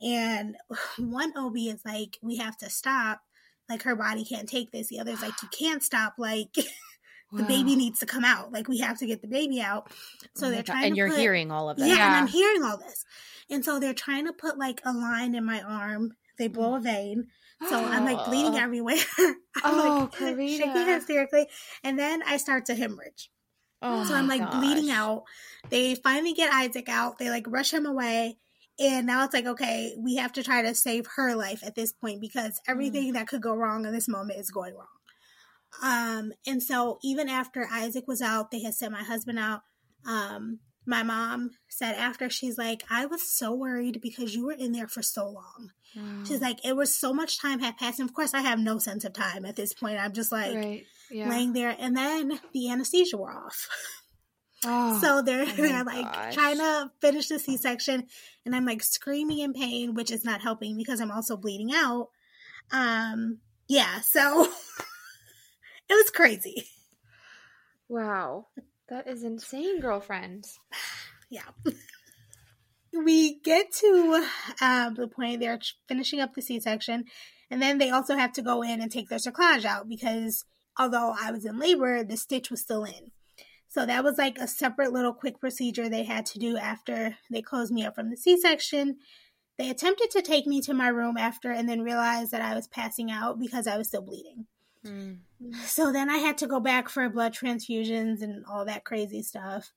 [0.00, 0.56] And
[0.98, 3.20] one OB is like, we have to stop.
[3.68, 4.88] Like, her body can't take this.
[4.88, 6.14] The other's like, you can't stop.
[6.18, 6.52] Like,
[7.32, 8.50] the baby needs to come out.
[8.52, 9.92] Like, we have to get the baby out.
[10.34, 10.66] So Oh they're God.
[10.72, 11.86] trying and you're put- hearing all of that.
[11.88, 12.06] yeah, Yeah.
[12.06, 13.04] and I'm hearing all this.
[13.50, 16.12] And so they're trying to put like a line in my arm.
[16.38, 17.26] They blow a vein.
[17.68, 18.96] So I'm like bleeding everywhere.
[19.18, 21.46] I'm Oh, like shaking hysterically.
[21.84, 23.30] And then I start to hemorrhage.
[23.82, 25.24] Oh So I'm like bleeding out.
[25.70, 27.18] They finally get Isaac out.
[27.18, 28.36] They like rush him away.
[28.78, 31.92] And now it's like, okay, we have to try to save her life at this
[31.92, 32.70] point because Mm.
[32.70, 34.86] everything that could go wrong in this moment is going wrong.
[35.82, 39.60] Um, and so even after Isaac was out, they had sent my husband out.
[40.06, 44.72] Um, my mom said after she's like, I was so worried because you were in
[44.72, 45.70] there for so long.
[45.96, 46.24] Wow.
[46.26, 48.00] She's like, it was so much time had passed.
[48.00, 49.98] And of course, I have no sense of time at this point.
[49.98, 50.84] I'm just like right.
[51.10, 51.28] Yeah.
[51.30, 51.74] laying there.
[51.78, 53.68] And then the anesthesia wore off.
[54.66, 54.98] oh.
[55.00, 56.34] So they're, Oh they're like gosh.
[56.34, 58.06] trying to finish the C section,
[58.44, 62.08] and I'm like screaming in pain, which is not helping because I'm also bleeding out.
[62.72, 64.44] Um, yeah, so
[65.88, 66.66] it was crazy.
[67.88, 68.46] wow.
[68.90, 70.46] That is insane, girlfriend.
[71.32, 71.42] Yeah.
[72.92, 74.26] We get to
[74.60, 77.04] um, the point they're finishing up the C section,
[77.48, 80.44] and then they also have to go in and take their cerclage out because
[80.76, 83.12] although I was in labor, the stitch was still in.
[83.68, 87.42] So that was like a separate little quick procedure they had to do after they
[87.42, 88.96] closed me up from the C section.
[89.56, 92.66] They attempted to take me to my room after and then realized that I was
[92.66, 94.46] passing out because I was still bleeding.
[94.86, 95.18] Mm.
[95.64, 99.72] So then I had to go back for blood transfusions and all that crazy stuff.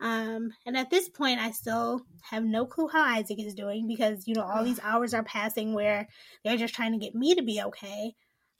[0.00, 4.28] Um, and at this point, I still have no clue how Isaac is doing because,
[4.28, 6.08] you know, all these hours are passing where
[6.44, 8.14] they're just trying to get me to be okay.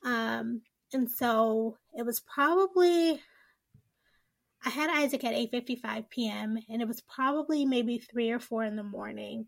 [0.04, 3.20] Um, and so it was probably,
[4.64, 6.58] I had Isaac at 8:55 p.m.
[6.68, 9.46] and it was probably maybe 3 or 4 in the morning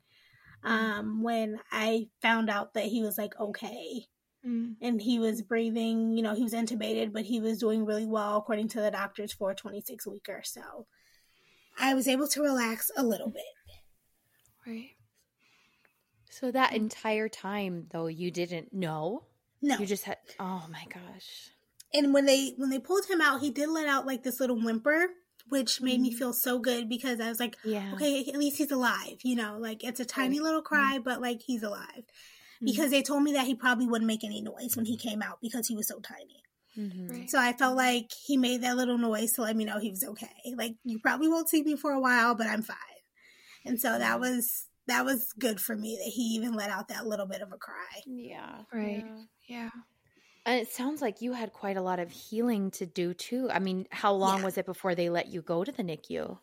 [0.64, 4.06] um when I found out that he was like okay
[4.46, 4.76] Mm.
[4.80, 8.36] and he was breathing, you know, he was intubated, but he was doing really well
[8.36, 10.42] according to the doctors for a 26 weeker.
[10.44, 10.86] So
[11.78, 13.42] I was able to relax a little bit.
[14.66, 14.90] Right.
[16.30, 16.76] So that mm.
[16.76, 19.24] entire time though you didn't know?
[19.60, 19.76] No.
[19.78, 21.50] You just had oh my gosh.
[21.92, 24.60] and when they when they pulled him out, he did let out like this little
[24.60, 25.08] whimper,
[25.48, 26.16] which made me mm.
[26.16, 27.92] feel so good because I was like, Yeah.
[27.94, 30.66] okay, at least he's alive, you know, like it's a tiny little mm.
[30.66, 32.04] cry, but like he's alive.
[32.62, 32.66] Mhm.
[32.66, 35.40] Because they told me that he probably wouldn't make any noise when he came out
[35.40, 36.42] because he was so tiny.
[36.76, 37.10] Mhm.
[37.10, 37.30] Right.
[37.30, 40.04] So I felt like he made that little noise to let me know he was
[40.04, 40.54] okay.
[40.56, 42.76] Like you probably won't see me for a while, but I'm fine.
[43.64, 47.06] And so that was that was good for me that he even let out that
[47.06, 48.02] little bit of a cry.
[48.06, 48.62] Yeah.
[48.72, 49.04] Right.
[49.04, 49.22] yeah.
[49.46, 49.70] Yeah.
[50.46, 53.50] And it sounds like you had quite a lot of healing to do too.
[53.50, 54.44] I mean, how long Yeah.
[54.46, 56.38] was it before they let you go to the NICU?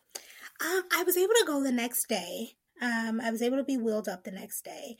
[0.60, 2.56] Um, I was able to go the next day.
[2.80, 4.96] Um, I was able to be wheeled up the next day.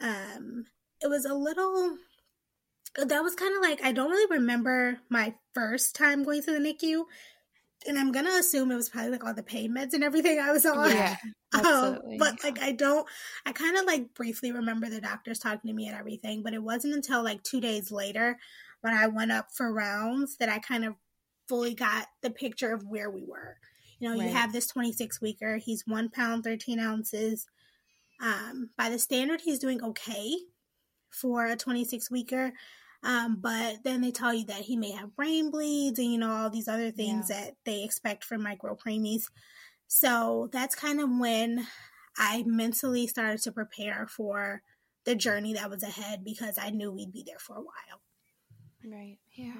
[0.00, 0.64] Um,
[1.00, 1.96] it was a little.
[2.96, 6.58] That was kind of like I don't really remember my first time going to the
[6.58, 7.04] NICU,
[7.86, 10.52] and I'm gonna assume it was probably like all the pain meds and everything I
[10.52, 10.90] was on.
[10.90, 11.16] Yeah.
[11.52, 12.16] Um, Absolutely.
[12.18, 13.04] but like I don't,
[13.44, 16.62] I kind of like briefly remember the doctors talking to me and everything, but it
[16.62, 18.38] wasn't until like two days later
[18.82, 20.94] when I went up for rounds that I kind of
[21.48, 23.56] fully got the picture of where we were.
[23.98, 24.28] You know, Right.
[24.28, 25.56] you have this 26 weeker.
[25.56, 27.48] He's one pound, 13 ounces.
[28.20, 30.32] Um, by the standard, he's doing okay
[31.10, 32.52] for a 26 weeker.
[33.02, 36.30] Um, but then they tell you that he may have brain bleeds and, you know,
[36.30, 39.24] all these other things that they expect from micropreemies.
[39.86, 41.66] So that's kind of when
[42.18, 44.62] I mentally started to prepare for
[45.04, 48.02] the journey that was ahead because I knew we'd be there for a while.
[48.84, 49.18] Right.
[49.32, 49.52] Yeah.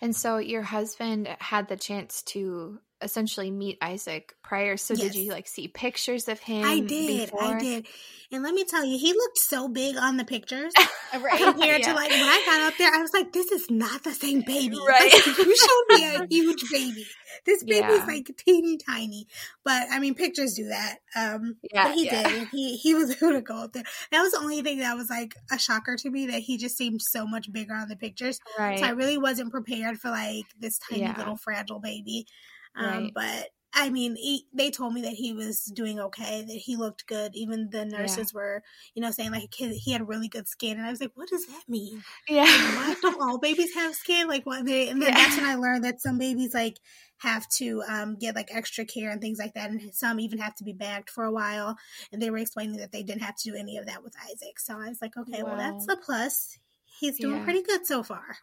[0.00, 4.76] And so your husband had the chance to essentially meet Isaac prior.
[4.76, 5.02] So Yes.
[5.12, 6.64] did you like see pictures of him?
[6.66, 7.86] I did, I did.
[8.32, 10.72] And let me tell you, he looked so big on the pictures
[11.12, 11.40] Right.
[11.42, 14.12] compared to like when I got up there, I was like, this is not the
[14.12, 14.76] same baby.
[14.88, 15.12] Right.
[15.12, 17.06] Like, you showed me a huge baby.
[17.46, 18.04] This baby's Yeah.
[18.06, 19.26] like teeny tiny.
[19.64, 20.98] But I mean pictures do that.
[21.16, 22.22] Um Yeah, but he yeah.
[22.22, 22.48] did.
[22.52, 23.84] He he was able to go up there.
[24.12, 26.76] That was the only thing that was like a shocker to me that he just
[26.76, 28.38] seemed so much bigger on the pictures.
[28.58, 28.78] Right.
[28.78, 31.18] So I really wasn't prepared for like this tiny Yeah.
[31.18, 32.26] little fragile baby.
[32.76, 33.14] Um, Right.
[33.14, 37.06] But I mean, he, they told me that he was doing okay, that he looked
[37.06, 37.34] good.
[37.34, 38.62] Even the nurses were,
[38.94, 41.28] you know, saying like he, he had really good skin, and I was like, what
[41.28, 42.04] does that mean?
[42.28, 42.46] yeah.
[42.72, 44.28] Why don't all babies have skin?
[44.28, 44.88] Like what they?
[44.88, 45.14] And then Yeah.
[45.14, 46.78] that's when I learned that some babies like
[47.18, 50.54] have to um, get like extra care and things like that, and some even have
[50.56, 51.76] to be bagged for a while.
[52.12, 54.58] And they were explaining that they didn't have to do any of that with Isaac.
[54.58, 56.58] So I was like, okay, well that's a plus.
[56.98, 57.40] He's doing Yeah.
[57.40, 58.36] pretty good so far.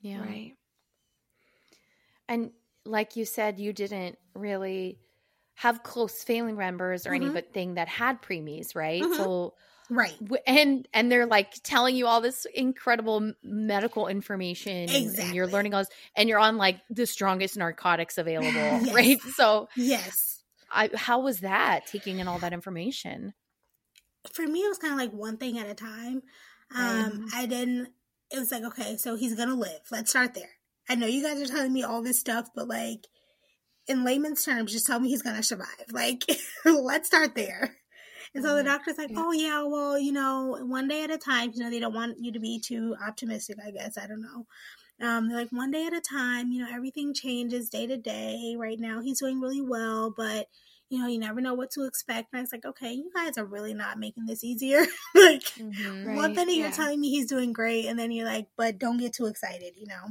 [0.00, 0.18] Yeah.
[0.20, 0.56] Right.
[2.28, 2.52] And
[2.86, 4.98] like you said, you didn't really
[5.54, 7.36] have close family members or Mhm.
[7.36, 9.02] anything that had preemies, right?
[9.02, 9.16] Mhm.
[9.16, 9.54] So
[9.88, 10.18] Right.
[10.48, 15.74] and and they're like telling you all this incredible medical information and- and, you're learning
[15.74, 18.50] all this and you're on like the strongest narcotics available
[18.84, 18.94] Yes.
[18.94, 20.42] right so Yes.
[20.68, 23.32] I, how was that taking in all that information
[24.32, 26.20] for me it was kind of like one thing at a time
[26.74, 27.92] um i didn't
[28.32, 30.50] it was like okay so he's gonna live let's start there
[30.88, 33.06] i know you guys are telling me all this stuff but like
[33.88, 35.86] in layman's terms just tell me he's gonna survive.
[35.92, 36.24] Like
[36.64, 37.76] let's start there.
[38.34, 38.66] And so the Mhm.
[38.66, 39.22] doctor's like Yeah.
[39.24, 42.16] oh yeah well you know one day at a time you know they don't want
[42.20, 44.46] you to be too optimistic i guess i don't know.
[45.00, 48.56] Um, they're like one day at a time you know everything changes day to day.
[48.58, 50.48] Right now he's doing really well but
[50.88, 52.28] you know you never know what to expect.
[52.32, 54.84] And i was like okay you guys are really not making this easier.
[55.14, 56.06] Like mm-hmm.
[56.06, 58.98] Right, one minute you're telling me he's doing great and then you're like but don't
[58.98, 60.10] get too excited you know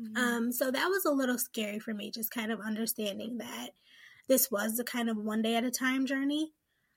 [0.00, 0.16] Mm-hmm.
[0.16, 3.70] um so that was a little scary for me just kind of understanding that
[4.28, 6.52] this was the kind of one day at a time journey.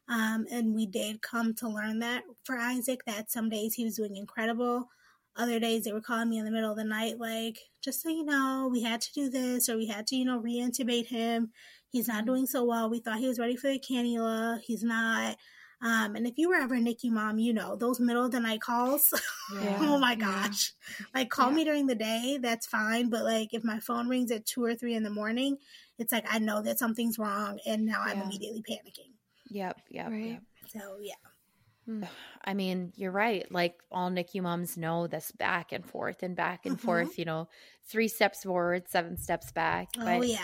[0.10, 3.98] Um and we did come to learn that for isaac that some days he was
[3.98, 4.90] doing incredible
[5.36, 8.10] other days they were calling me in the middle of the night like just so
[8.10, 11.52] you know we had to do this or we had to you know re-intubate him.
[11.90, 12.90] He's not doing so well.
[12.90, 14.60] We thought he was ready for the cannula.
[14.62, 15.38] He's not
[15.82, 18.40] um, and if you were ever a NICU mom, you know those middle of the
[18.40, 19.14] night calls.
[19.54, 19.78] Yeah.
[19.80, 20.26] oh my Yeah.
[20.44, 20.74] gosh!
[21.14, 21.56] Like call Yeah.
[21.56, 23.10] me during the day, that's fine.
[23.10, 25.58] But like if my phone rings at two or three in the morning,
[25.98, 29.12] it's like I know that something's wrong, and now I'm immediately panicking.
[29.50, 30.32] yep yep, Right.
[30.32, 30.44] yep.
[30.68, 32.08] So yeah,
[32.44, 33.50] I mean, you're right.
[33.50, 36.82] Like all NICU moms know this back and forth and back and Mhm.
[36.82, 37.48] forth, you know,
[37.86, 39.88] three steps forward, seven steps back.
[39.98, 40.44] oh yeah.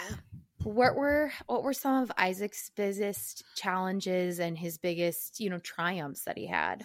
[0.64, 6.24] What were what were some of Isaac's biggest challenges and his biggest, you know, triumphs
[6.24, 6.84] that he had?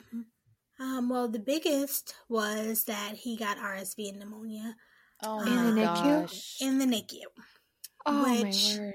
[0.80, 4.76] Um, well, the biggest was that he got RSV and pneumonia
[5.22, 6.22] Oh In the NICU?
[6.22, 6.58] gosh.
[6.60, 7.22] in the NICU.
[8.06, 8.94] Oh which my word.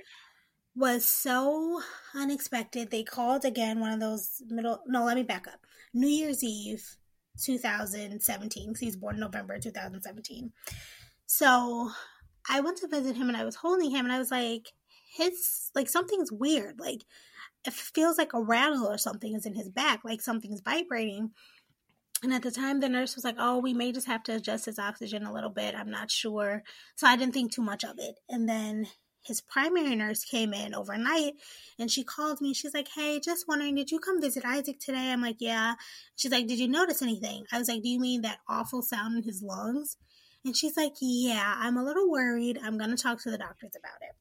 [0.76, 1.82] was so
[2.16, 2.90] unexpected.
[2.90, 4.82] They called again one of those middle.
[4.88, 5.66] No, let me back up.
[5.94, 6.96] New Year's Eve,
[7.44, 8.74] 2017.
[8.74, 10.54] 'cause He's born November 2017.
[11.26, 11.92] So
[12.50, 14.74] I went to visit him and I was holding him and I was like,
[15.16, 16.80] his like something's weird.
[16.80, 17.04] Like
[17.66, 21.32] it feels like a rattle or something is in his back, like something's vibrating.
[22.24, 24.66] And at the time, the nurse was like, "Oh, we may just have to adjust
[24.66, 25.76] his oxygen a little bit.
[25.76, 26.64] I'm not sure."
[26.96, 28.16] So I didn't think too much of it.
[28.30, 28.88] And then
[29.24, 31.34] his primary nurse came in overnight
[31.80, 32.54] and she called me.
[32.54, 35.12] She's like, Hey, just wondering, did you come visit Isaac today?
[35.12, 35.76] I'm like, Yeah.
[36.16, 37.46] She's like, Did you notice anything?
[37.52, 39.98] I was like, Do you mean that awful sound in his lungs?
[40.46, 42.60] And she's like, Yeah, I'm a little worried.
[42.62, 44.16] I'm going to talk to the doctors about it.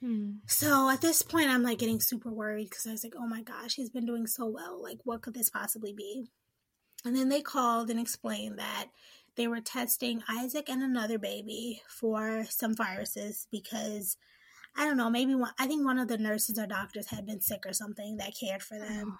[0.00, 0.30] Hmm.
[0.46, 3.42] So at this point, I'm like getting super worried because I was like, Oh my
[3.42, 4.82] gosh, he's been doing so well.
[4.82, 6.30] Like, what could this possibly be?
[7.04, 8.86] And then they called and explained that
[9.36, 14.16] they were testing Isaac and another baby for some viruses because
[14.76, 17.40] I don't know, maybe one, I think one of the nurses or doctors had been
[17.40, 19.18] sick or something that cared for them.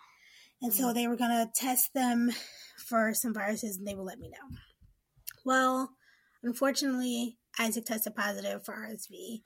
[0.62, 2.32] And so they were going to test them
[2.78, 4.56] for some viruses and they would let me know.
[5.44, 5.90] Well,
[6.44, 9.42] unfortunately, Isaac tested positive for RSV.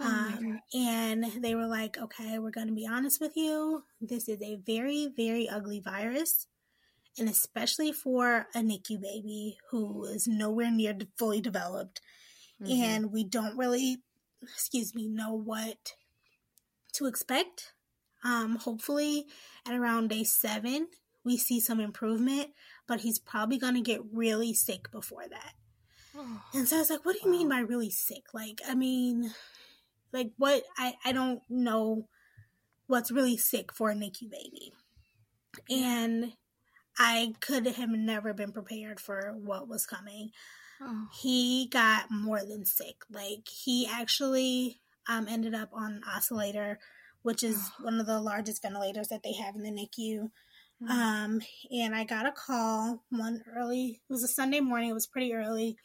[0.00, 3.84] Oh Um, and they were like, okay, we're going to be honest with you.
[4.00, 6.46] This is a very, very ugly virus.
[7.18, 12.00] And especially for a NICU baby who is nowhere near fully developed.
[12.62, 12.78] Mhm.
[12.78, 13.98] And we don't really,
[14.42, 15.94] excuse me, know what
[16.92, 17.72] to expect.
[18.22, 19.26] Um, hopefully,
[19.66, 20.88] at around day seven,
[21.24, 22.50] we see some improvement,
[22.86, 25.54] but he's probably going to get really sick before that.
[26.18, 26.42] Oh.
[26.52, 28.24] And so I was like, what do you mean by really sick?
[28.34, 29.30] Like, I mean,
[30.12, 30.64] like what?
[30.76, 32.08] I, I don't know
[32.88, 34.72] what's really sick for a NICU baby.
[35.70, 36.32] And
[36.98, 40.30] I could have never been prepared for what was coming.
[40.80, 41.06] Oh.
[41.20, 43.04] He got more than sick.
[43.10, 46.78] Like, he actually um, ended up on oscillator,
[47.22, 50.30] which is one of the largest ventilators that they have in the NICU.
[50.82, 50.90] Mm.
[50.90, 51.40] Um,
[51.72, 55.34] and I got a call one early, it was a Sunday morning, it was pretty
[55.34, 55.76] early.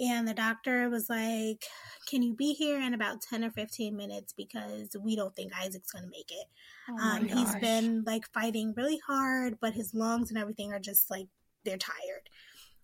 [0.00, 1.64] And the doctor was like,
[2.08, 4.32] Can you be here in about 10 or 15 minutes?
[4.32, 6.46] Because we don't think Isaac's going to make it.
[6.88, 11.10] Oh um, he's been like fighting really hard, but his lungs and everything are just
[11.10, 11.26] like,
[11.64, 12.28] they're tired.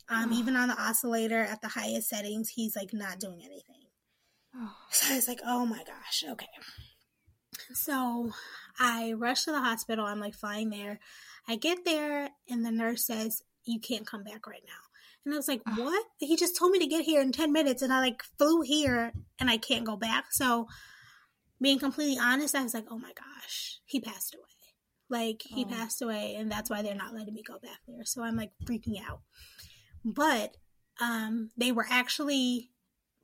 [0.08, 0.38] Um, Oh.
[0.38, 3.86] even on the oscillator at the highest settings, he's like not doing anything.
[4.54, 4.74] Oh.
[4.90, 6.46] So I was like, oh my gosh, okay.
[7.72, 8.30] So
[8.78, 10.04] I rush to the hospital.
[10.04, 11.00] I'm like flying there.
[11.48, 14.85] I get there, and the nurse says, You can't come back right now.
[15.26, 16.06] And I was like, What?
[16.18, 19.12] He just told me to get here in 10 minutes, and I like flew here
[19.38, 20.26] and I can't go back.
[20.30, 20.68] So,
[21.60, 24.42] being completely honest, I was like, Oh my gosh, he passed away.
[25.08, 25.68] Like, he Oh.
[25.68, 28.04] passed away, and that's why they're not letting me go back there.
[28.04, 29.20] So, I'm like freaking out.
[30.04, 30.56] But
[31.00, 32.70] um, they were actually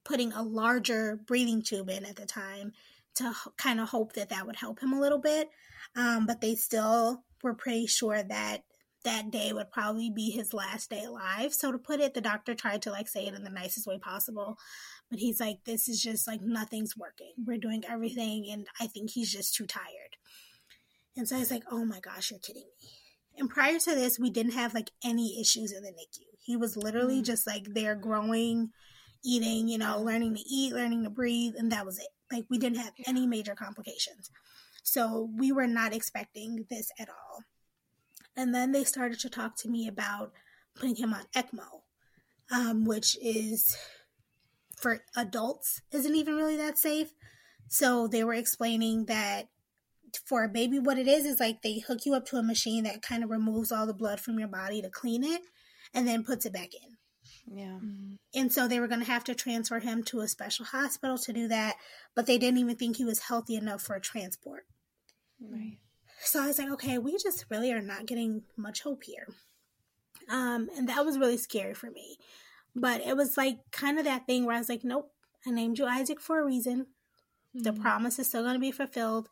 [0.04, 2.72] putting a larger breathing tube in at the time
[3.14, 5.48] to kind of hope that that would help him a little bit.
[5.94, 8.62] Um, but they still were pretty sure that
[9.04, 11.52] that day would probably be his last day alive.
[11.54, 13.98] So to put it, the doctor tried to like say it in the nicest way
[13.98, 14.58] possible.
[15.10, 17.32] But he's like, this is just like nothing's working.
[17.44, 20.16] We're doing everything, and I think he's just too tired.
[21.16, 22.88] And so I was like, oh my gosh, you're kidding me.
[23.38, 26.26] And prior to this, we didn't have like any issues in the NICU.
[26.40, 27.24] He was literally Mm.
[27.24, 28.70] just like there growing,
[29.24, 32.08] eating, you know, learning to eat, learning to breathe, and that was it.
[32.30, 34.30] Like we didn't have any major complications.
[34.82, 37.44] So we were not expecting this at all.
[38.36, 40.32] And then they started to talk to me about
[40.74, 41.82] putting him on ECMO,
[42.50, 43.76] um, which is
[44.76, 47.12] for adults, isn't even really that safe.
[47.68, 49.48] So they were explaining that
[50.26, 52.84] for a baby, what it is is like they hook you up to a machine
[52.84, 55.42] that kind of removes all the blood from your body to clean it
[55.94, 56.96] and then puts it back in.
[57.46, 57.78] Yeah.
[57.82, 58.18] Mm.
[58.34, 61.32] And so they were going to have to transfer him to a special hospital to
[61.32, 61.76] do that,
[62.14, 64.64] but they didn't even think he was healthy enough for a transport.
[65.40, 65.78] Right.
[66.24, 69.26] So I was like, okay, we just really are not getting much hope here.
[70.28, 72.16] Um, and that was really scary for me.
[72.74, 75.10] But it was like kind of that thing where I was like, nope,
[75.46, 76.86] I named you Isaac for a reason.
[77.54, 77.80] The Mm.
[77.82, 79.28] promise is still going to be fulfilled.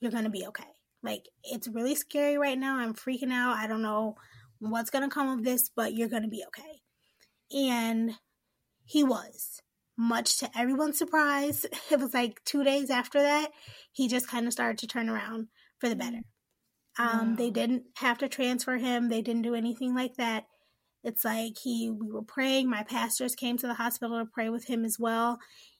[0.00, 0.64] You're going to be okay.
[1.02, 2.78] Like, it's really scary right now.
[2.78, 3.56] I'm freaking out.
[3.56, 4.16] I don't know
[4.58, 6.80] what's going to come of this, but you're going to be okay.
[7.52, 8.12] And
[8.84, 9.60] he was,
[9.96, 11.66] much to everyone's surprise.
[11.90, 13.50] It was like two days after that,
[13.92, 15.48] he just kind of started to turn around
[15.80, 16.20] for the better.
[16.98, 17.36] Um, Wow.
[17.36, 20.46] They didn't have to transfer him, they didn't do anything like that.
[21.04, 22.70] It's like he, we were praying.
[22.70, 25.38] My pastors came to the hospital to pray with him as well.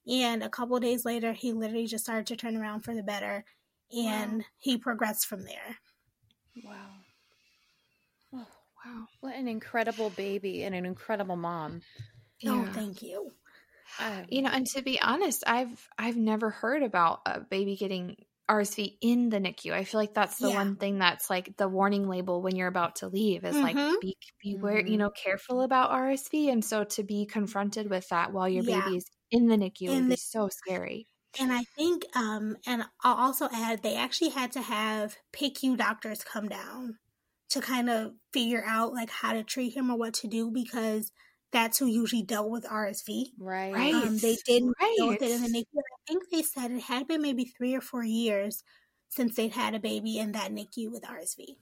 [0.08, 3.02] And a couple of days later, he literally just started to turn around for the
[3.02, 3.44] better.
[3.92, 4.46] And Wow.
[4.58, 5.78] he progressed from there.
[6.62, 7.04] Wow.
[8.32, 8.46] Oh,
[8.84, 9.08] Wow.
[9.20, 11.82] what an incredible baby and an incredible mom.
[12.46, 13.32] Oh, thank you.
[13.98, 18.16] Uh, You know, and to be honest, I've I've never heard about a baby getting
[18.48, 19.72] RSV in the NICU.
[19.72, 20.52] I feel like that's the Yeah.
[20.52, 23.98] one thing that's like the warning label when you're about to leave is like Mhm.
[24.00, 24.98] be beware, you Mhm.
[24.98, 26.50] know, careful about RSV.
[26.50, 28.88] And so to be confronted with that while your Yeah.
[28.88, 31.08] baby is in the NICU In would be so scary.
[31.38, 36.24] And I think, um, and I'll also add, they actually had to have PICU doctors
[36.24, 36.98] come down
[37.50, 41.12] to kind of figure out like how to treat him or what to do because
[41.50, 43.32] that's who usually dealt with RSV.
[43.38, 43.72] right.
[43.72, 43.94] Right.
[43.94, 45.78] Um, they didn't deal with it in the NICU.
[45.78, 48.62] I think they said it had been maybe three or four years
[49.08, 51.56] since they'd had a baby in that NICU with RSV.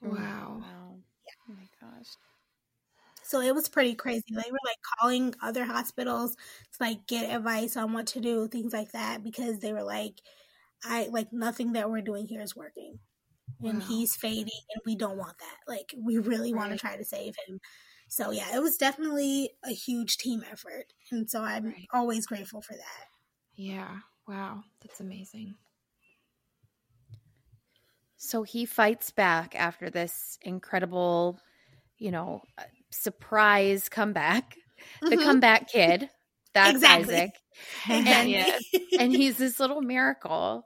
[0.00, 0.58] Wow.
[0.60, 0.96] Wow.
[1.48, 2.08] Oh my gosh.
[3.22, 4.24] So it was pretty crazy.
[4.30, 8.72] They were like calling other hospitals to like get advice on what to do, things
[8.72, 10.14] like that, because they were like,
[10.84, 12.98] I like nothing that we're doing here is working.
[13.62, 15.56] And he's fading and we don't want that.
[15.66, 17.60] Like we really want to try to save him.
[18.08, 20.92] So yeah, it was definitely a huge team effort.
[21.10, 21.88] And so I'm Right.
[21.92, 23.06] always grateful for that.
[23.56, 24.00] Yeah.
[24.26, 24.64] Wow.
[24.80, 25.56] That's amazing.
[28.16, 31.40] So he fights back after this incredible,
[31.98, 34.56] you know, uh, surprise comeback.
[35.08, 35.18] The Mhm.
[35.18, 36.10] comeback kid.
[36.54, 36.84] That's Exactly.
[36.84, 37.32] Isaac.
[37.90, 38.34] Exactly.
[38.34, 38.64] Yes.
[38.96, 40.64] and he's this little miracle.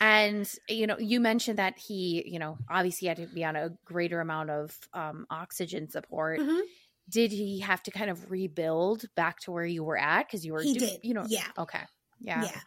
[0.00, 3.70] And you know, you mentioned that he, you know, obviously had to be on a
[3.84, 6.42] greater amount of um, oxygen support.
[6.42, 6.68] Mhm.
[7.08, 10.26] Did he have to kind of rebuild back to where you were at?
[10.26, 11.00] Because you were, He do- did.
[11.02, 11.46] you know, Yeah.
[11.58, 11.82] okay,
[12.20, 12.60] yeah, Yeah.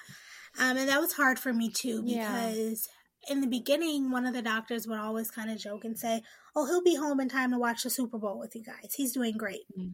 [0.60, 2.50] Um, and that was hard for me too Yeah.
[2.50, 2.88] because
[3.30, 6.22] in the beginning, one of the doctors would always kind of joke and say,
[6.56, 8.94] Oh, he'll be home in time to watch the Super Bowl with you guys.
[8.96, 9.66] He's doing great.
[9.78, 9.92] Mhm.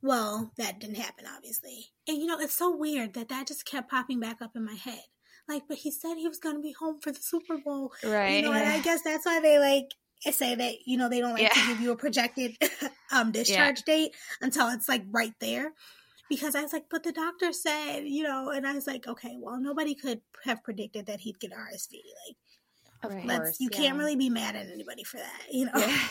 [0.00, 1.90] Well, that didn't happen, obviously.
[2.06, 4.74] And you know, it's so weird that that just kept popping back up in my
[4.74, 5.02] head.
[5.48, 7.92] Like, but he said he was going to be home for the Super Bowl.
[8.04, 8.36] Right.
[8.36, 9.94] You know, and I guess that's why they like
[10.30, 12.56] say that, you know, they don't like to give you a projected
[13.12, 15.72] um discharge date until it's like right there.
[16.28, 19.36] Because I was like, but the doctor said, you know, and I was like, okay,
[19.40, 21.92] well, nobody could have predicted that he'd get RSV.
[21.92, 22.36] Like,
[23.02, 23.24] of Right.
[23.24, 23.78] let's, course, you yeah.
[23.78, 25.72] can't really be mad at anybody for that, you know.
[25.74, 26.08] Yeah.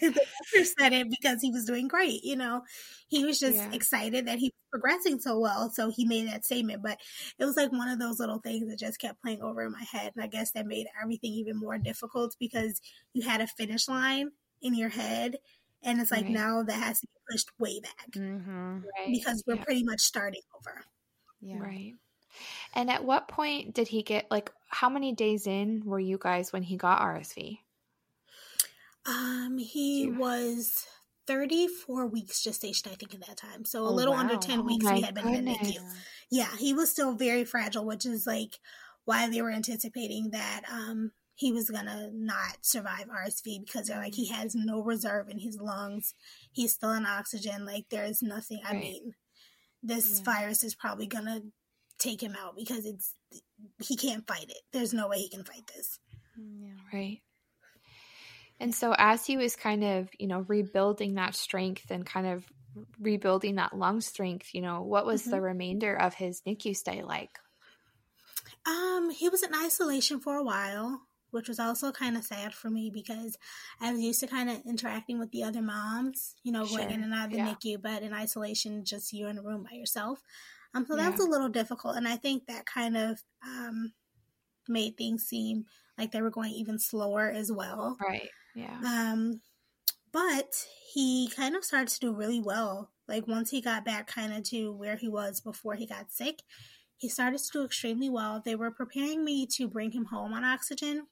[0.00, 2.62] the doctor said it because he was doing great, you know.
[3.08, 3.72] He was just Yeah.
[3.72, 6.82] excited that he was progressing so well, so he made that statement.
[6.82, 6.98] But
[7.38, 9.84] it was like one of those little things that just kept playing over in my
[9.90, 12.80] head, and I guess that made everything even more difficult because
[13.14, 14.30] you had a finish line
[14.62, 15.36] in your head,
[15.82, 16.32] and it's like Right.
[16.32, 18.82] now that has to be pushed way back Mhm.
[18.98, 19.12] right.
[19.12, 19.64] because we're Yeah.
[19.64, 20.84] pretty much starting over.
[21.40, 21.58] Yeah.
[21.58, 21.94] Right.
[22.74, 26.52] And at what point did he get like how many days in were you guys
[26.52, 27.58] when he got RSV?
[29.06, 30.86] Um, he was.
[31.26, 33.64] 34 weeks gestation, I think, at that time.
[33.64, 35.50] So a Oh, little under 10 Oh weeks my we had been in the.
[35.50, 35.80] NICU.
[36.30, 38.60] yeah, he was still very fragile, which is like
[39.06, 44.14] why they were anticipating that um he was gonna not survive RSV because they're like
[44.14, 46.14] he has no reserve in his lungs.
[46.52, 47.66] He's still on oxygen.
[47.66, 48.60] Like there is nothing.
[48.64, 49.14] I mean,
[49.82, 50.24] this Yeah.
[50.24, 51.40] virus is probably gonna
[51.98, 53.14] take him out because it's
[53.82, 54.62] he can't fight it.
[54.72, 55.98] There's no way he can fight this.
[56.36, 56.70] Yeah.
[56.92, 57.20] Right.
[58.58, 62.44] And so as he was kind of, you know, rebuilding that strength and kind of
[63.00, 67.38] rebuilding that lung strength, you know, what was the remainder of his NICU stay like?
[68.66, 72.70] Um, he was in isolation for a while, which was also kind of sad for
[72.70, 73.36] me because
[73.80, 77.02] I was used to kind of interacting with the other moms, you know, going in
[77.02, 77.54] and out of the yeah.
[77.54, 80.22] NICU, but in isolation, just you in a room by yourself.
[80.76, 81.10] Um, so that Yeah.
[81.10, 83.92] was a little difficult, and I think that kind of um
[84.68, 85.64] made things seem
[85.96, 87.96] like they were going even slower as well.
[88.00, 88.28] Right.
[88.54, 88.78] Yeah.
[88.84, 89.40] Um,
[90.12, 92.90] but he kind of started to do really well.
[93.08, 96.42] Like once he got back kind of to where he was before he got sick,
[96.96, 98.42] he started to do extremely well.
[98.44, 101.06] They were preparing me to bring him home on oxygen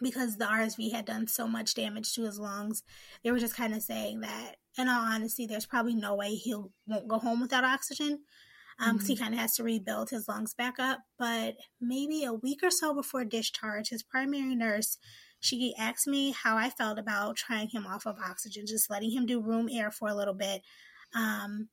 [0.00, 2.82] because the RSV had done so much damage to his lungs.
[3.24, 6.54] They were just kind of saying that, in all honesty, there's probably no way he
[6.86, 8.20] won't go home without oxygen.
[8.78, 11.00] Um, 'cause he kind of has to rebuild his lungs back up.
[11.18, 14.98] But maybe a week or so before discharge, his primary nurse
[15.38, 19.26] she asked me how I felt about trying him off of oxygen, just letting him
[19.26, 20.62] do room air for a little bit.
[21.14, 21.68] Um,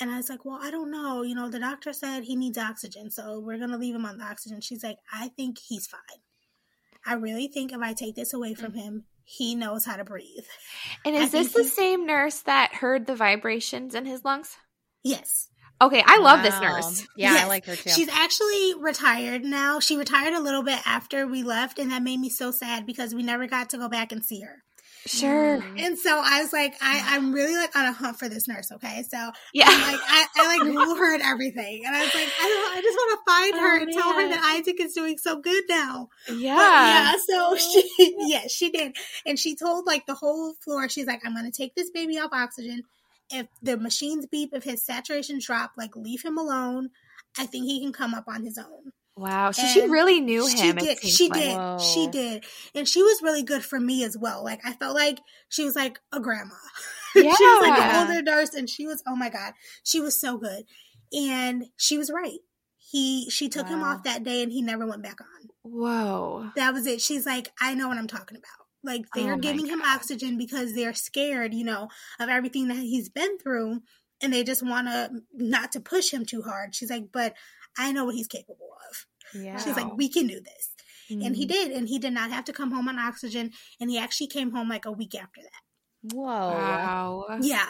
[0.00, 1.22] and I was like, well, I don't know.
[1.22, 4.18] You know, the doctor said he needs oxygen, so we're going to leave him on
[4.18, 4.60] the oxygen.
[4.60, 6.00] She's like, I think he's fine.
[7.04, 10.44] I really think if I take this away from him, he knows how to breathe.
[11.04, 14.56] And is this the he- same nurse that heard the vibrations in his lungs?
[15.02, 15.48] Yes.
[15.80, 17.06] Okay, I love this nurse.
[17.16, 17.90] Yeah, I like her too.
[17.90, 19.80] She's actually retired now.
[19.80, 23.14] She retired a little bit after we left, and that made me so sad because
[23.14, 24.62] we never got to go back and see her.
[25.06, 25.58] Sure.
[25.60, 25.80] Mm.
[25.80, 28.70] And so I was like, I, I'm really like on a hunt for this nurse,
[28.72, 29.02] okay?
[29.08, 29.64] So Yeah.
[29.68, 31.84] I'm like I, I like Google her and everything.
[31.86, 34.12] And I was like, I don't I just want to find her Oh, and tell
[34.12, 36.08] her that Isaac is doing so good now.
[36.28, 36.56] yeah.
[36.56, 37.56] But yeah, so
[37.96, 38.96] she yes, she did.
[39.24, 42.30] And she told like the whole floor, she's like, I'm gonna take this baby off
[42.32, 42.82] oxygen
[43.30, 46.90] if the machines beep, if his saturations drop, like leave him alone.
[47.38, 48.92] I think he can come up on his own.
[49.16, 49.50] Wow.
[49.50, 50.76] So she really knew She him.
[50.76, 50.98] did.
[51.02, 51.40] She like.
[51.40, 51.56] did.
[51.56, 51.78] Whoa.
[51.78, 52.44] She did.
[52.74, 54.44] And she was really good for me as well.
[54.44, 55.18] Like I felt like
[55.48, 56.54] she was like a grandma.
[57.14, 59.54] she was like an older nurse and she was oh my god.
[59.82, 60.64] She was so good.
[61.12, 62.38] And she was right.
[62.78, 65.48] He she took him off that day and he never went back on.
[65.62, 66.50] Whoa.
[66.56, 67.00] That was it.
[67.00, 68.67] She's like, I know what I'm talking about.
[68.84, 71.88] Like they're Oh my giving him oxygen because they're scared, you know,
[72.20, 73.80] of everything that he's been through
[74.22, 76.74] and they just want to not to push him too hard.
[76.74, 77.34] She's like, but
[77.76, 79.06] I know what he's capable of.
[79.40, 79.58] Yeah.
[79.58, 80.74] She's like, we can do this.
[81.10, 81.48] And he Mm.
[81.48, 81.72] did.
[81.72, 83.52] And he did not have to come home on oxygen.
[83.80, 86.12] And he actually came home like a week after that.
[86.14, 86.24] Whoa.
[86.52, 87.24] Wow.
[87.40, 87.66] Yeah.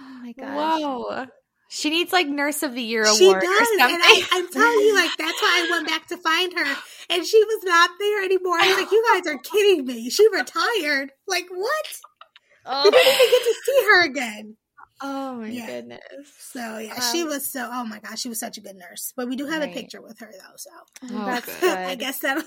[0.00, 0.80] Oh my gosh.
[0.80, 1.26] Whoa.
[1.74, 3.50] She needs like Nurse of the Year She award does.
[3.50, 4.00] or And.
[4.02, 6.76] I, I'm telling you, like, that's why I went back to find her.
[7.10, 8.54] And she was not there anymore.
[8.60, 10.08] I was like, you guys are kidding me.
[10.08, 11.10] She retired.
[11.26, 11.86] Like, what?
[12.64, 12.84] Oh.
[12.84, 14.56] We didn't even get to see her again.
[15.02, 15.66] oh my Yeah.
[15.66, 16.00] goodness.
[16.38, 19.12] So, yeah, she Um, was so, oh my gosh, she was such a good nurse.
[19.16, 19.70] But we do have Right.
[19.70, 20.54] a picture with her, though.
[20.56, 20.70] So
[21.10, 21.60] Oh, That's good.
[21.60, 21.76] good.
[21.78, 22.42] I guess that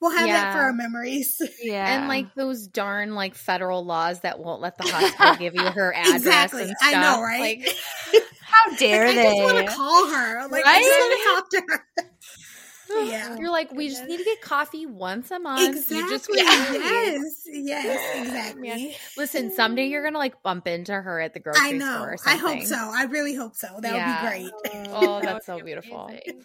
[0.00, 1.40] we'll have that for our memories.
[1.62, 1.94] Yeah.
[2.00, 5.94] And like those darn like federal laws that won't let the hospital give you her
[5.94, 6.62] address Exactly.
[6.64, 7.40] and I know, right?
[7.62, 7.76] Like,
[8.70, 9.22] how dare I they?
[9.22, 10.48] just want to call her.
[10.48, 11.00] Like, I just Right?
[11.00, 12.06] want to talk to her.
[13.06, 13.36] yeah.
[13.38, 15.76] you're like, we just need to get coffee once a month.
[15.76, 15.96] Exactly.
[15.96, 17.42] You just Yes.
[17.46, 18.00] Yes.
[18.24, 18.68] Exactly.
[18.68, 18.94] Yeah.
[19.16, 21.66] Listen, someday you're gonna like bump into her at the grocery store.
[21.66, 22.16] I know.
[22.16, 22.32] store.
[22.32, 22.76] Or I hope so.
[22.76, 23.68] I really hope so.
[23.80, 24.22] That Yeah.
[24.22, 24.86] would be great.
[24.90, 26.06] Oh, oh that's so beautiful.
[26.06, 26.44] amazing.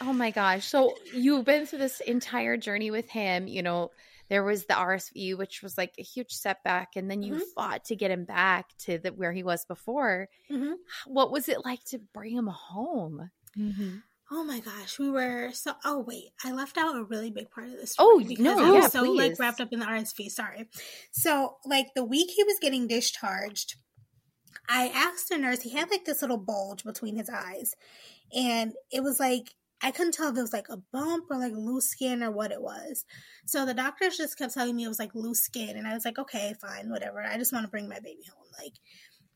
[0.00, 0.66] Oh my gosh.
[0.66, 3.46] So you've been through this entire journey with him.
[3.48, 3.90] You know,
[4.32, 7.42] there was the RSV, which was like a huge setback, and then you Mhm.
[7.54, 10.30] fought to get him back to the, where he was before.
[10.50, 10.76] Mhm.
[11.06, 13.30] What was it like to bring him home?
[13.58, 13.98] Mm-hmm.
[14.30, 15.74] Oh my gosh, we were so.
[15.84, 17.94] Oh wait, I left out a really big part of this.
[17.98, 20.30] Oh, story no, I was yeah, so like wrapped up in the RSV.
[20.30, 20.70] Sorry.
[21.10, 23.74] So like the week he was getting discharged,
[24.66, 25.60] I asked the nurse.
[25.60, 27.74] He had like this little bulge between his eyes,
[28.34, 31.54] and it was like I couldn't tell if it was like a bump or like
[31.54, 33.04] loose skin or what it was.
[33.46, 36.04] So the doctors just kept telling me it was like loose skin, and I was
[36.04, 37.22] like, okay, fine, whatever.
[37.22, 38.74] I just want to bring my baby home, like.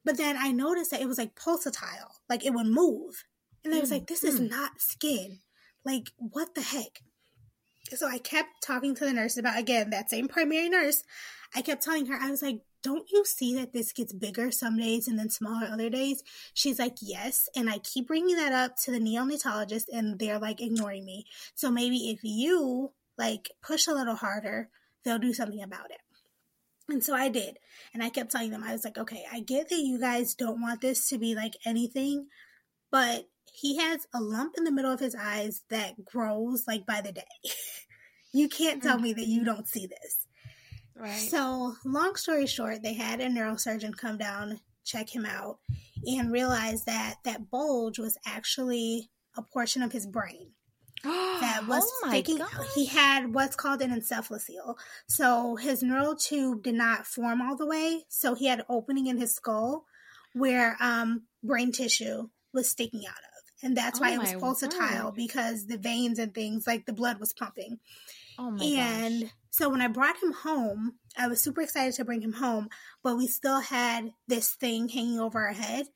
[0.04, 3.24] But then I noticed that it was like pulsatile, like it would move.
[3.64, 4.48] And I was like, mm, this is mm.
[4.48, 5.40] not skin.
[5.84, 7.02] Like, what the heck?
[7.92, 11.02] So I kept talking to the nurse about, again, that same primary nurse.
[11.56, 14.78] I kept telling her, I was like, don't you see that this gets bigger some
[14.78, 16.22] days and then smaller other days?
[16.54, 17.48] She's like, yes.
[17.56, 21.26] And I keep bringing that up to the neonatologist and they're like ignoring me.
[21.56, 24.68] So maybe if you like push a little harder,
[25.04, 25.98] they'll do something about it.
[26.88, 27.58] And so I did.
[27.92, 30.60] And I kept telling them, I was like, okay, I get that you guys don't
[30.60, 32.28] want this to be like anything,
[32.92, 37.00] but he has a lump in the middle of his eyes that grows like by
[37.00, 37.22] the day.
[38.32, 39.02] you can't tell mm-hmm.
[39.02, 40.25] me that you don't see this.
[40.98, 41.10] Right.
[41.30, 45.58] So, long story short, they had a neurosurgeon come down, check him out,
[46.06, 50.52] and realize that that bulge was actually a portion of his brain
[51.04, 52.38] that was Oh sticking.
[52.38, 52.50] gosh.
[52.74, 54.76] He had what's called an encephalocele.
[55.06, 58.04] So his neural tube did not form all the way.
[58.08, 59.84] So he had an opening in his skull
[60.32, 63.22] where um, brain tissue was sticking out of.
[63.62, 65.14] And that's Oh why it was pulsatile word.
[65.16, 67.78] because the veins and things like the blood was pumping.
[68.38, 69.30] oh my and gosh.
[69.56, 72.68] So when I brought him home, I was super excited to bring him home,
[73.02, 75.86] but we still had this thing hanging over our head.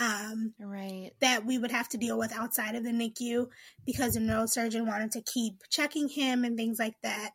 [0.00, 1.10] Um, Right.
[1.20, 3.48] that we would have to deal with outside of the NICU
[3.84, 7.32] because the neurosurgeon wanted to keep checking him and things like that.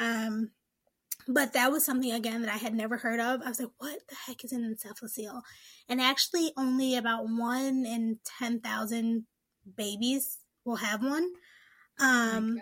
[0.00, 0.52] Um,
[1.28, 3.42] but that was something again that I had never heard of.
[3.42, 5.42] I was like, "What the heck is an encephalocele?"
[5.86, 9.26] And actually, only about one in ten thousand
[9.76, 11.30] babies will have one.
[12.00, 12.60] Um,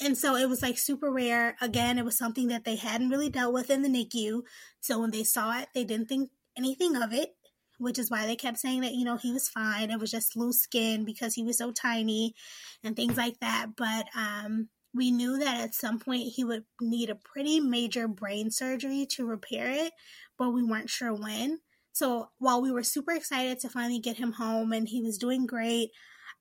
[0.00, 1.56] and so it was like super rare.
[1.60, 4.42] Again, it was something that they hadn't really dealt with in the NICU.
[4.80, 7.30] So when they saw it, they didn't think anything of it,
[7.78, 9.90] which is why they kept saying that, you know, he was fine.
[9.90, 12.34] It was just loose skin because he was so tiny
[12.82, 13.68] and things like that.
[13.76, 18.50] But um, we knew that at some point he would need a pretty major brain
[18.50, 19.92] surgery to repair it,
[20.38, 21.58] but we weren't sure when.
[21.92, 25.46] So while we were super excited to finally get him home and he was doing
[25.46, 25.90] great,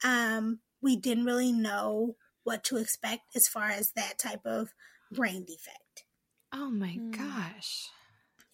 [0.04, 2.16] um, we didn't really know
[2.48, 4.74] what to expect as far as that type of
[5.12, 6.06] brain defect.
[6.54, 7.12] oh my Hmm.
[7.12, 7.89] gosh.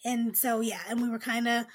[0.06, 1.66] And so, yeah, and we were kind of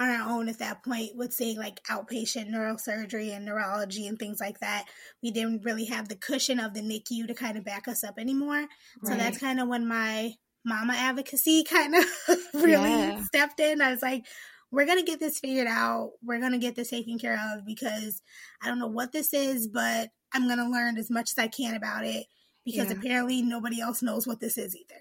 [0.00, 4.40] on our own at that point with seeing like outpatient neurosurgery and neurology and things
[4.40, 4.86] like that.
[5.22, 8.18] We didn't really have the cushion of the NICU to kind of back us up
[8.18, 8.66] anymore.
[9.04, 12.04] So that's kind of when my mama advocacy kind of
[12.54, 13.22] really Yeah.
[13.24, 13.80] stepped in.
[13.82, 14.24] I was like,
[14.70, 16.12] we're going to get this figured out.
[16.22, 18.22] We're going to get this taken care of because
[18.62, 21.48] I don't know what this is, but I'm going to learn as much as I
[21.48, 22.26] can about it
[22.64, 22.96] because Yeah.
[22.98, 25.00] apparently nobody else knows what this is either.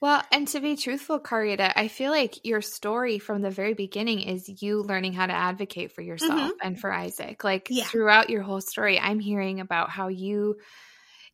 [0.00, 4.20] Well, and to be truthful, Carita, I feel like your story from the very beginning
[4.22, 6.56] is you learning how to advocate for yourself Mhm.
[6.62, 7.42] and for Isaac.
[7.42, 7.82] Like Yeah.
[7.84, 10.56] throughout your whole story, I'm hearing about how you,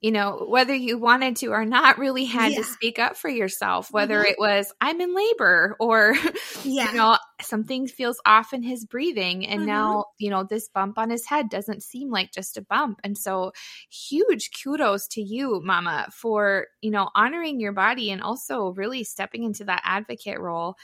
[0.05, 2.59] you know, whether you wanted to or not, really had Yeah.
[2.59, 4.25] to speak up for yourself, whether Mhm.
[4.25, 6.15] it was, I'm in labor or,
[6.65, 6.91] Yeah.
[6.91, 9.47] you know, something feels off in his breathing.
[9.47, 9.65] And Mhm.
[9.65, 13.01] now, you know, this bump on his head doesn't seem like just a bump.
[13.03, 13.53] And so,
[13.91, 19.45] huge kudos to you, Mama, for, you know, honoring your body and also really stepping
[19.45, 20.77] into that advocate role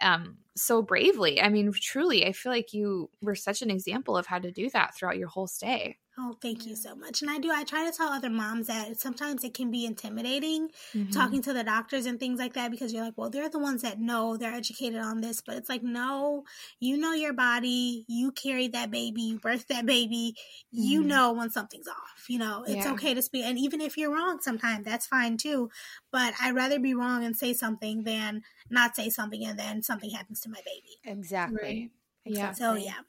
[0.00, 1.40] um so bravely.
[1.42, 4.70] I mean, truly, I feel like you were such an example of how to do
[4.70, 5.98] that throughout your whole stay.
[6.16, 7.22] Oh, thank you so much.
[7.22, 10.70] And I do, I try to tell other moms that sometimes it can be intimidating
[10.94, 11.34] Mm-hmm.
[11.34, 13.82] talking to the doctors and things like that because you're like, well, they're the ones
[13.82, 15.40] that know, they're educated on this.
[15.40, 16.44] But it's like, no,
[16.78, 20.36] you know your body, you carried that baby, you birthed that baby,
[20.70, 21.02] you Mhm.
[21.02, 22.26] know when something's off.
[22.28, 22.86] You know, it's Yeah.
[22.86, 23.44] okay to speak.
[23.44, 25.68] And even if you're wrong sometimes, that's fine too.
[26.12, 30.10] But I'd rather be wrong and say something than not say something and then something
[30.10, 30.98] happens to my baby.
[31.04, 31.82] Exactly.
[31.82, 31.90] Right.
[32.24, 32.54] Yeah.
[32.54, 33.00] So, yeah.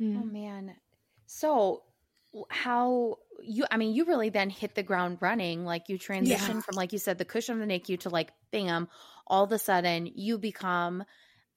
[0.00, 0.20] Mm.
[0.20, 0.80] Oh man.
[1.36, 1.84] So
[2.50, 6.76] how you I mean you really then hit the ground running like you transition from
[6.76, 8.88] like you said the cushion of the NICU to like bam
[9.26, 11.04] all of a sudden you become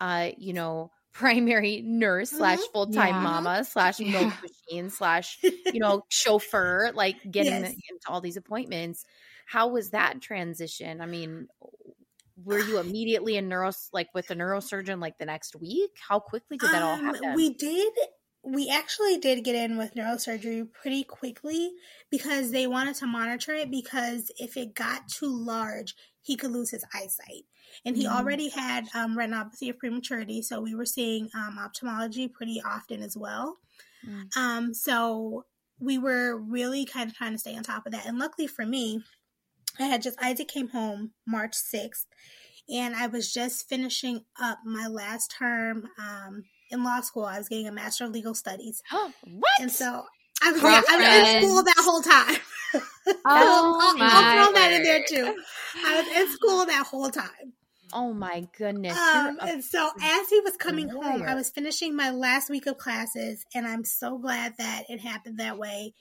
[0.02, 2.72] uh you know primary nurse slash Mhm.
[2.74, 3.22] full-time Yeah.
[3.22, 5.40] mama slash milk machine slash
[5.72, 7.76] you know chauffeur like getting Yes.
[7.90, 9.06] into all these appointments
[9.48, 11.48] how was that transition i mean
[12.38, 16.58] were you immediately a neuro like with a neurosurgeon like the next week how quickly
[16.58, 17.94] did that all Um, happen We did.
[18.42, 21.74] We actually did get in with neurosurgery pretty quickly
[22.10, 26.72] because they wanted to monitor it because if it got too large, he could lose
[26.72, 27.46] his eyesight.
[27.86, 28.08] And he Mhm.
[28.08, 33.16] already had um, retinopathy of prematurity, so we were seeing um, ophthalmology pretty often as
[33.18, 33.58] well.
[34.06, 34.30] Mm.
[34.36, 35.46] Um, so
[35.80, 38.06] we were really kind of trying to stay on top of that.
[38.06, 39.04] And luckily for me,
[39.80, 42.08] I had just Isaac came home March 6th,
[42.70, 47.26] and I was just finishing up my last term um, in law school.
[47.26, 48.82] I was getting a Master of Legal Studies.
[48.92, 50.06] Oh what And so
[50.42, 52.38] I was, yeah, I was in school that whole time.
[53.26, 55.36] Oh, I'll, my I'll throw that in there too.
[55.84, 57.54] I was in school that whole time.
[57.92, 58.98] Oh my goodness.
[58.98, 61.24] Um, and so as he was coming home.
[61.24, 65.40] I was finishing my last week of classes, and I'm so glad that it happened
[65.40, 65.94] that way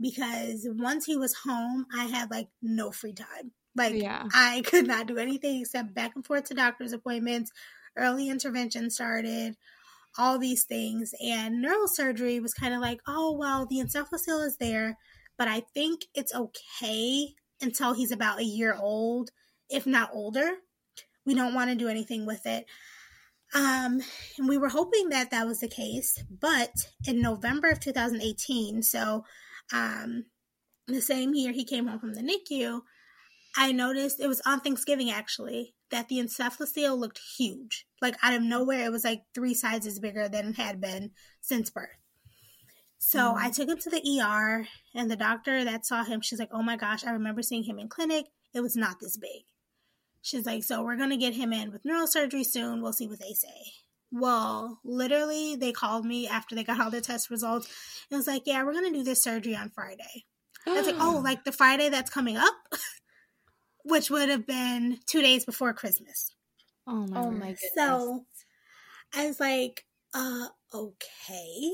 [0.00, 3.52] because once he was home, I had like no free time.
[3.76, 4.24] Like Yeah.
[4.34, 7.52] I could not do anything except back and forth to doctor's appointments.
[7.96, 9.56] Early intervention started,
[10.18, 14.98] all these things, and neurosurgery was kind of like, oh well, the encephalocele is there,
[15.38, 19.30] but I think it's okay until he's about a year old,
[19.70, 20.50] if not older.
[21.24, 22.66] We don't want to do anything with it.
[23.54, 24.00] Um,
[24.38, 26.70] and we were hoping that that was the case, but
[27.06, 29.24] in November of 2018, so
[29.72, 30.24] um,
[30.88, 32.80] the same year he came home from the NICU,
[33.56, 37.86] I noticed it was on Thanksgiving actually that the encephalocele looked huge.
[38.02, 41.70] Like out of nowhere, it was like three sizes bigger than it had been since
[41.70, 41.88] birth.
[42.98, 46.48] So I took him to the ER, and the doctor that saw him, she's like,
[46.50, 48.26] "Oh my gosh, I remember seeing him in clinic.
[48.54, 49.44] It was not this big."
[50.26, 52.82] She's like, so we're going to get him in with neurosurgery soon.
[52.82, 53.74] We'll see what they say.
[54.10, 57.68] Well, literally, they called me after they got all the test results.
[58.10, 60.24] And was like, yeah, we're going to do this surgery on Friday.
[60.66, 62.54] I was like, oh, like the Friday that's coming up,
[63.86, 66.34] which would have been two days before Christmas.
[66.86, 68.10] Oh my, oh my goodness.
[68.14, 68.26] So
[69.14, 71.72] I was like, uh, okay.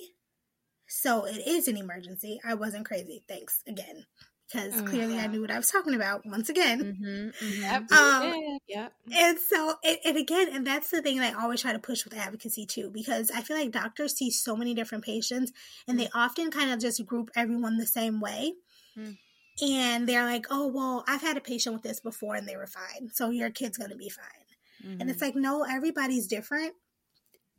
[0.88, 2.40] So it is an emergency.
[2.44, 3.24] I wasn't crazy.
[3.28, 4.06] Thanks again.
[4.48, 6.86] Because Oh, clearly I knew what I was talking about once again.
[6.86, 7.80] Mhm, mhm.
[7.96, 8.58] Um, you.
[8.66, 8.94] Yep.
[9.14, 12.04] And so, and, and again, and that's the thing that I always try to push
[12.04, 15.52] with advocacy too, because I feel like doctors see so many different patients
[15.88, 18.54] and they often kind of just group everyone the same way.
[18.96, 19.16] Mm.
[19.60, 22.66] And they're like, oh, well, I've had a patient with this before and they were
[22.66, 23.10] fine.
[23.12, 24.98] So your kid's going to be fine.
[25.00, 26.74] And it's like, no, everybody's different.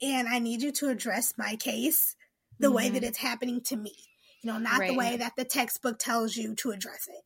[0.02, 2.16] And I need you to address my case
[2.60, 2.94] the way Mhm.
[2.96, 3.96] that it's happening to me.
[4.42, 7.24] You know, not the way that the textbook tells you to address it.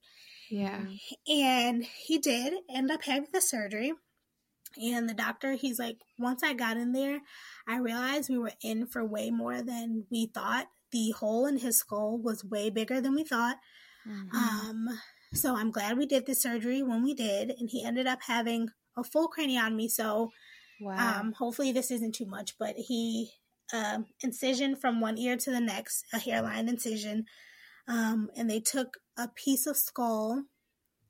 [0.51, 0.86] Yeah.
[1.28, 3.93] And he did end up having the surgery.
[4.80, 7.22] And the doctor, he's like, once I got in there,
[7.68, 10.68] I realized we were in for way more than we thought.
[10.91, 13.57] The hole in his skull was way bigger than we thought.
[14.08, 14.34] Mhm.
[14.34, 14.99] Um,
[15.34, 17.51] so I'm glad we did the surgery when we did.
[17.51, 19.89] And he ended up having a full craniotomy.
[19.89, 20.32] So
[20.80, 21.20] wow.
[21.20, 23.32] um, hopefully this isn't too much, but he
[23.74, 27.26] um, incision from one ear to the next, a hairline incision,
[27.88, 30.43] um, and they took a piece of skull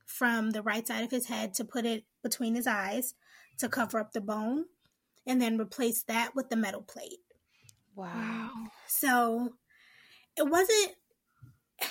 [0.05, 3.13] from the right side of his head to put it between his eyes
[3.59, 4.65] to cover up the bone,
[5.25, 7.19] and then replace that with the metal plate.
[7.95, 8.51] wow.
[8.87, 9.53] So
[10.37, 10.93] it wasn't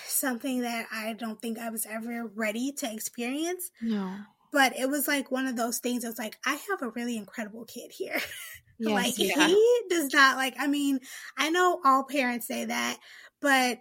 [0.06, 3.70] something that I don't think I was ever ready to experience.
[3.80, 4.16] No.
[4.52, 6.04] but it was like one of those things.
[6.04, 8.20] It was like I have a really incredible kid here.
[8.78, 9.46] Yes, like yeah.
[9.46, 10.54] he does not like.
[10.58, 11.00] I mean,
[11.34, 12.98] I know all parents say that,
[13.40, 13.78] but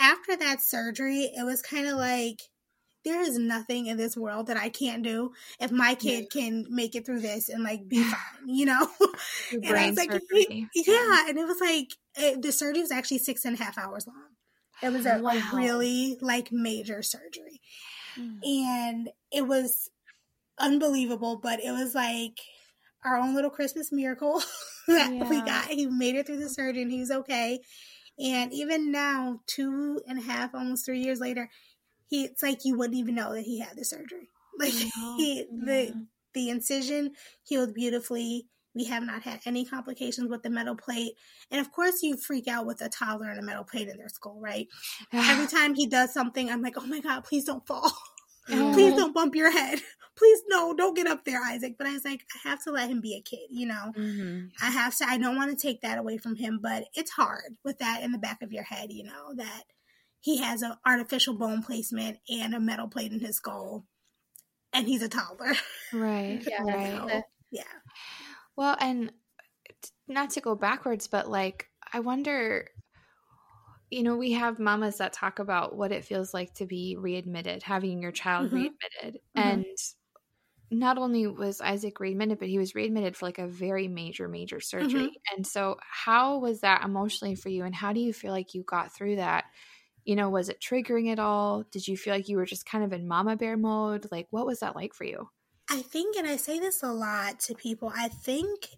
[0.00, 2.40] after that surgery, it was kind of like
[3.04, 6.94] there is nothing in this world that I can't do if my kid can make
[6.94, 8.88] it through this and like be fine, you know?
[9.52, 10.68] And I was like, surgery.
[10.74, 14.06] yeah, and it was like it, the surgery was actually six and a half hours
[14.06, 14.35] long.
[14.82, 15.52] It was a, a Wow.
[15.52, 17.60] really like major surgery,
[18.16, 18.44] Mm.
[18.44, 19.90] and it was
[20.58, 21.38] unbelievable.
[21.38, 22.40] But it was like
[23.04, 24.42] our own little Christmas miracle
[24.88, 25.68] that we got.
[25.68, 27.60] He made it through the surgery, and he was okay.
[28.18, 31.50] And even now, two and a half, almost three years later,
[32.08, 34.30] he it's like you wouldn't even know that he had the surgery.
[34.58, 34.74] Like
[35.16, 36.06] he the Yeah.
[36.34, 37.14] the incision
[37.44, 38.48] healed beautifully.
[38.76, 41.14] We have not had any complications with the metal plate.
[41.50, 44.08] And of course you freak out with a toddler and a metal plate in their
[44.10, 44.68] skull, right?
[45.12, 47.90] Every time he does something, I'm like, Oh my god, please don't fall.
[48.48, 48.70] Yeah.
[48.74, 49.80] Please don't bump your head.
[50.16, 51.74] Please no, don't get up there, Isaac.
[51.76, 53.92] But I was like, I have to let him be a kid, you know.
[53.94, 54.50] Mhm.
[54.62, 57.56] I have to I don't want to take that away from him, but it's hard
[57.64, 59.64] with that in the back of your head, you know, that
[60.20, 63.84] he has an artificial bone placement and a metal plate in his skull.
[64.72, 65.52] And he's a toddler.
[65.92, 67.10] right, Yeah, right.
[67.10, 67.62] So, yeah.
[68.56, 69.12] Well, and
[70.08, 72.68] not to go backwards, but like, I wonder,
[73.90, 77.62] you know, we have mamas that talk about what it feels like to be readmitted,
[77.62, 78.78] having your child Mhm.
[79.02, 79.20] readmitted.
[79.36, 79.64] Mhm.
[79.64, 79.76] And
[80.70, 84.60] not only was Isaac readmitted, but he was readmitted for like a very major, major
[84.60, 85.20] surgery.
[85.36, 87.64] And so, how was that emotionally for you?
[87.64, 89.44] And how do you feel like you got through that?
[90.04, 91.64] You know, was it triggering at all?
[91.64, 94.08] Did you feel like you were just kind of in mama bear mode?
[94.12, 95.30] Like, what was that like for you?
[95.68, 98.68] I think, and I say this a lot to people, I think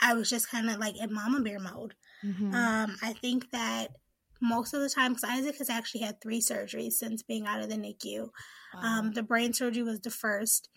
[0.00, 1.94] I was just kind of like in mama bear mode.
[2.22, 2.54] Mhm.
[2.54, 3.96] Um, I think that
[4.40, 7.68] most of the time, because Isaac has actually had three surgeries since being out of
[7.68, 8.30] the NICU.
[8.74, 10.68] Um, the brain surgery was the first,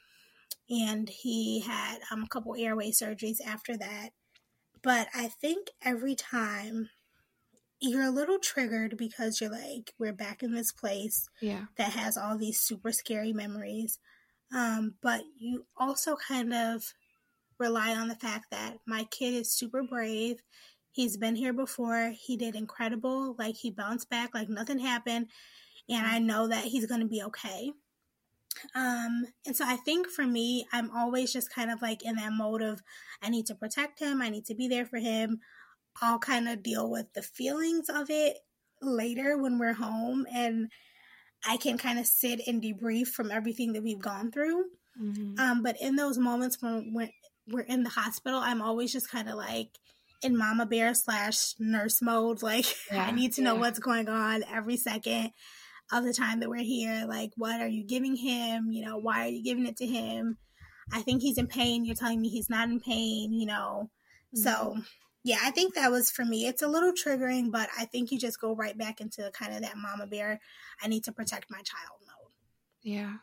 [0.69, 4.09] and he had um, a couple airway surgeries after that.
[4.83, 6.89] But I think every time
[7.79, 11.65] you're a little triggered because you're like, we're back in this place yeah.
[11.77, 13.99] that has all these super scary memories.
[14.53, 16.93] Um, but you also kind of
[17.59, 20.41] rely on the fact that my kid is super brave.
[20.91, 22.13] He's been here before.
[22.17, 23.35] He did incredible.
[23.37, 25.27] Like he bounced back like nothing happened.
[25.89, 27.71] And I know that he's going to be okay.
[28.75, 32.33] Um, and so I think for me, I'm always just kind of like in that
[32.33, 32.81] mode of
[33.21, 34.21] I need to protect him.
[34.21, 35.39] I need to be there for him.
[36.01, 38.37] I'll kind of deal with the feelings of it
[38.81, 40.69] later when we're home and
[41.45, 44.65] I can kind of sit and debrief from everything that we've gone through.
[45.01, 45.39] Mhm.
[45.39, 47.09] Um, but in those moments when we're,
[47.47, 49.69] we're in the hospital, I'm always just kind of like
[50.23, 52.41] in mama bear slash nurse mode.
[52.41, 53.59] Like Yeah, I need to know yeah.
[53.61, 55.31] what's going on every second
[55.91, 57.05] of the time that we're here.
[57.07, 58.71] Like, what are you giving him?
[58.71, 60.37] You know, why are you giving it to him?
[60.91, 61.85] I think he's in pain.
[61.85, 63.89] You're telling me he's not in pain, you know?
[64.33, 64.77] So,
[65.27, 66.47] yeah, I think that was for me.
[66.47, 69.61] It's a little triggering, but I think you just go right back into kind of
[69.61, 70.39] that mama bear.
[70.81, 72.31] I need to protect my child mode.
[72.81, 73.15] Yeah.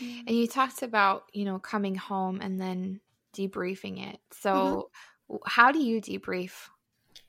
[0.00, 3.00] And you talked about, you know, coming home and then
[3.36, 4.20] debriefing it.
[4.30, 4.90] So,
[5.28, 6.70] w how do you debrief?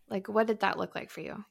[0.09, 1.43] Like, what did that look like for you?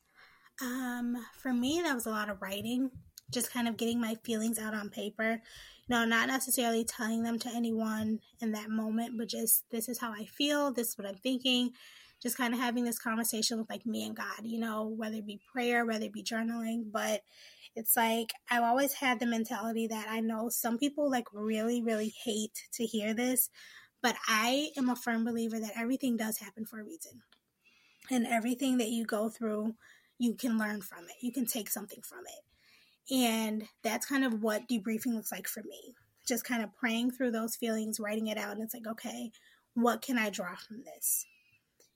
[0.62, 2.91] Um, for me, that was a lot of writing,
[3.31, 5.43] just kind of getting my feelings out on paper.
[5.91, 10.12] No, not necessarily telling them to anyone in that moment, but just this is how
[10.12, 11.72] I feel, this is what I'm thinking.
[12.22, 15.26] Just kind of having this conversation with like me and God, you know, whether it
[15.26, 16.92] be prayer, whether it be journaling.
[16.92, 17.22] But
[17.74, 22.12] it's like I've always had the mentality that I know some people like really, really
[22.24, 23.48] hate to hear this,
[24.02, 27.22] but I am a firm believer that everything does happen for a reason.
[28.10, 29.74] And everything that you go through,
[30.18, 31.14] you can learn from it.
[31.22, 33.14] You can take something from it.
[33.14, 35.94] And that's kind of what debriefing looks like for me.
[36.26, 39.30] Just kind of praying through those feelings, writing it out, and it's like, okay,
[39.74, 41.26] what can I draw from this?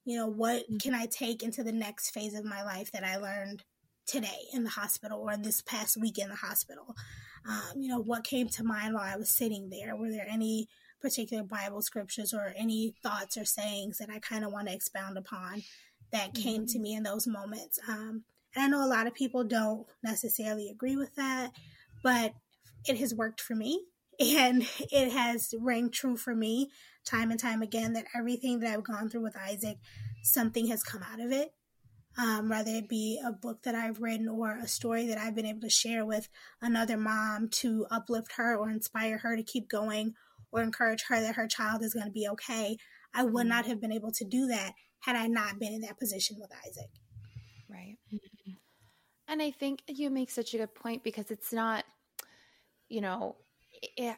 [0.04, 3.16] You know, what can I take into the next phase of my life that I
[3.16, 3.64] learned
[4.06, 6.94] today in the hospital or this past week in the hospital?
[7.48, 9.96] Um, you know, what came to mind while I was sitting there?
[9.96, 10.68] Were there any
[11.00, 15.18] particular Bible scriptures or any thoughts or sayings that I kind of want to expound
[15.18, 15.62] upon
[16.12, 17.78] that came to me in those moments?
[17.88, 18.24] Um,
[18.54, 21.52] and I know a lot of people don't necessarily agree with that,
[22.02, 22.34] but
[22.86, 23.84] it has worked for me
[24.20, 26.70] and it has rang true for me
[27.04, 29.78] time and time again that everything that I've gone through with Isaac,
[30.22, 31.52] something has come out of it.
[32.16, 35.46] Um, whether it be a book that I've written or a story that I've been
[35.46, 36.28] able to share with
[36.62, 40.14] another mom to uplift her or inspire her to keep going
[40.52, 42.76] or encourage her that her child is going to be okay.
[43.12, 45.98] I would not have been able to do that had I not been in that
[45.98, 46.90] position with Isaac.
[47.68, 47.96] Right.
[49.26, 51.84] And I think you make such a good point because it's not,
[52.88, 53.36] you know,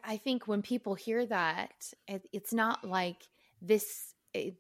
[0.05, 3.23] I think when people hear that, it, it's not like
[3.61, 4.15] this.
[4.35, 4.57] It,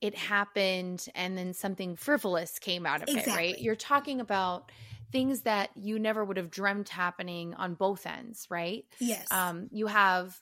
[0.00, 3.32] it happened and then something frivolous came out of exactly.
[3.32, 3.58] it, right?
[3.58, 4.70] You're talking about
[5.12, 8.84] things that you never would have dreamt happening on both ends, right?
[8.98, 9.26] Yes.
[9.30, 10.38] Um, you have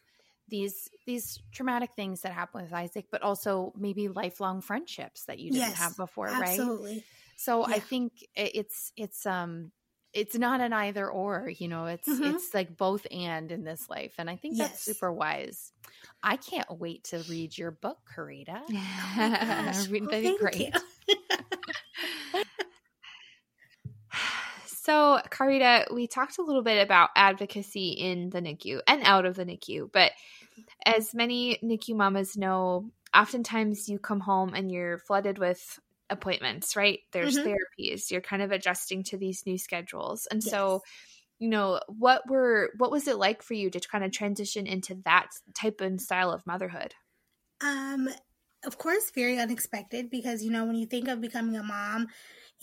[0.48, 5.50] these these traumatic things that happen with Isaac, but also maybe lifelong friendships that you
[5.50, 6.46] didn't yes, have before, absolutely.
[6.46, 6.59] right?
[6.59, 7.05] Absolutely.
[7.36, 7.74] So yeah.
[7.76, 9.72] I think it's it's um
[10.13, 12.35] it's not an either or you know it's mm-hmm.
[12.35, 14.69] it's like both and in this life and i think yes.
[14.69, 15.73] that's super wise.
[16.23, 18.61] I can't wait to read your book karita.
[19.15, 20.75] Oh that'd be great.
[24.67, 29.37] so karita we talked a little bit about advocacy in the nicu and out of
[29.37, 30.13] the nicu but
[30.85, 35.79] as many nicu mamas know oftentimes you come home and you're flooded with
[36.13, 37.01] appointments, right?
[37.13, 37.49] There's mm-hmm.
[37.49, 38.11] therapies.
[38.11, 40.27] You're kind of adjusting to these new schedules.
[40.31, 40.51] And yes.
[40.51, 40.83] so,
[41.39, 44.97] you know, what were what was it like for you to kind of transition into
[45.05, 46.95] that type and style of motherhood?
[47.61, 48.09] Um
[48.65, 52.07] of course very unexpected because you know when you think of becoming a mom,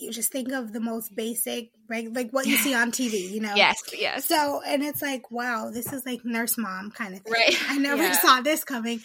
[0.00, 2.12] you just think of the most basic, right?
[2.12, 3.54] Like what you see on TV, you know?
[3.54, 4.24] yes, yes.
[4.24, 7.32] So, and it's like, wow, this is like nurse mom kind of thing.
[7.32, 7.56] Right.
[7.68, 8.20] I never yeah.
[8.20, 9.00] saw this coming.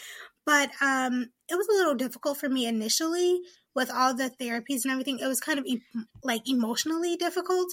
[0.46, 3.42] But um, it was a little difficult for me initially
[3.76, 5.20] with all the therapies and everything.
[5.20, 5.84] It was kind of e-
[6.24, 7.70] like emotionally difficult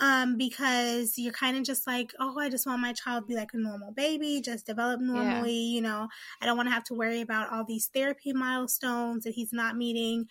[0.00, 3.34] um, because you're kind of just like, oh, I just want my child to be
[3.34, 5.52] like a normal baby, just develop normally.
[5.52, 5.74] Yeah.
[5.74, 6.08] You know,
[6.40, 9.76] I don't want to have to worry about all these therapy milestones that he's not
[9.76, 10.26] meeting.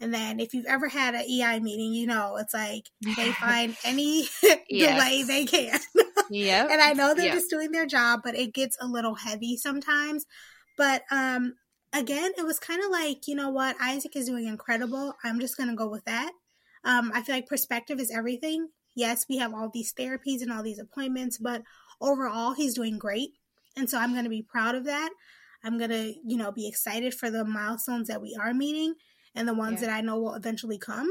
[0.00, 3.76] And then if you've ever had an EI meeting, you know, it's like they find
[3.84, 4.26] any
[4.68, 5.78] delay they can.
[6.30, 6.66] yeah.
[6.70, 7.34] And I know they're yep.
[7.34, 10.26] just doing their job, but it gets a little heavy sometimes.
[10.76, 11.54] But um,
[11.94, 15.14] again, it was kind of like, you know what, Isaac is doing incredible.
[15.24, 16.32] I'm just going to go with that.
[16.84, 18.68] Um, I feel like perspective is everything.
[18.94, 21.62] Yes, we have all these therapies and all these appointments, but
[22.00, 23.30] overall, he's doing great.
[23.76, 25.10] And so I'm going to be proud of that.
[25.64, 28.94] I'm going to, you know, be excited for the milestones that we are meeting
[29.34, 29.88] and the ones yeah.
[29.88, 31.08] that I know will eventually come.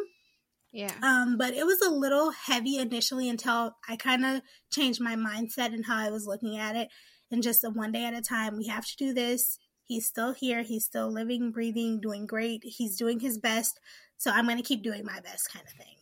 [0.71, 0.93] Yeah.
[1.01, 5.73] Um, but it was a little heavy initially until I kind of changed my mindset
[5.73, 6.89] and how I was looking at it
[7.31, 8.57] and just a one day at a time.
[8.57, 9.57] We have to do this.
[9.93, 10.63] He's still here.
[10.63, 12.63] He's still living, breathing, doing great.
[12.63, 13.79] He's doing his best.
[14.17, 15.97] So I'm going to keep doing my best, kind of thing.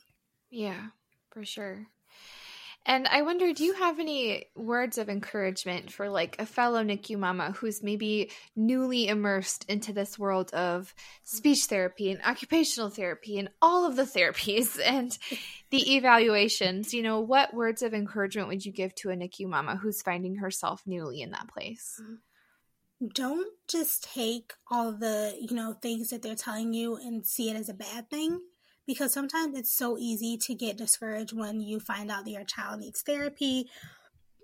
[0.49, 0.81] Yeah,
[1.29, 1.87] for sure.
[2.85, 7.19] And I wonder, do you have any words of encouragement for like a fellow NICU
[7.19, 10.93] mama who's maybe newly immersed into this world of
[11.25, 15.17] speech therapy and occupational therapy and all of the therapies and
[15.69, 16.93] the evaluations?
[16.93, 20.37] You know, what words of encouragement would you give to a NICU mama who's finding
[20.37, 21.99] herself newly in that place?
[22.01, 22.19] Mm.
[23.13, 27.55] Don't just take all the, you know, things that they're telling you and see it
[27.55, 28.41] as a bad thing
[28.85, 32.79] because sometimes it's so easy to get discouraged when you find out that your child
[32.79, 33.69] needs therapy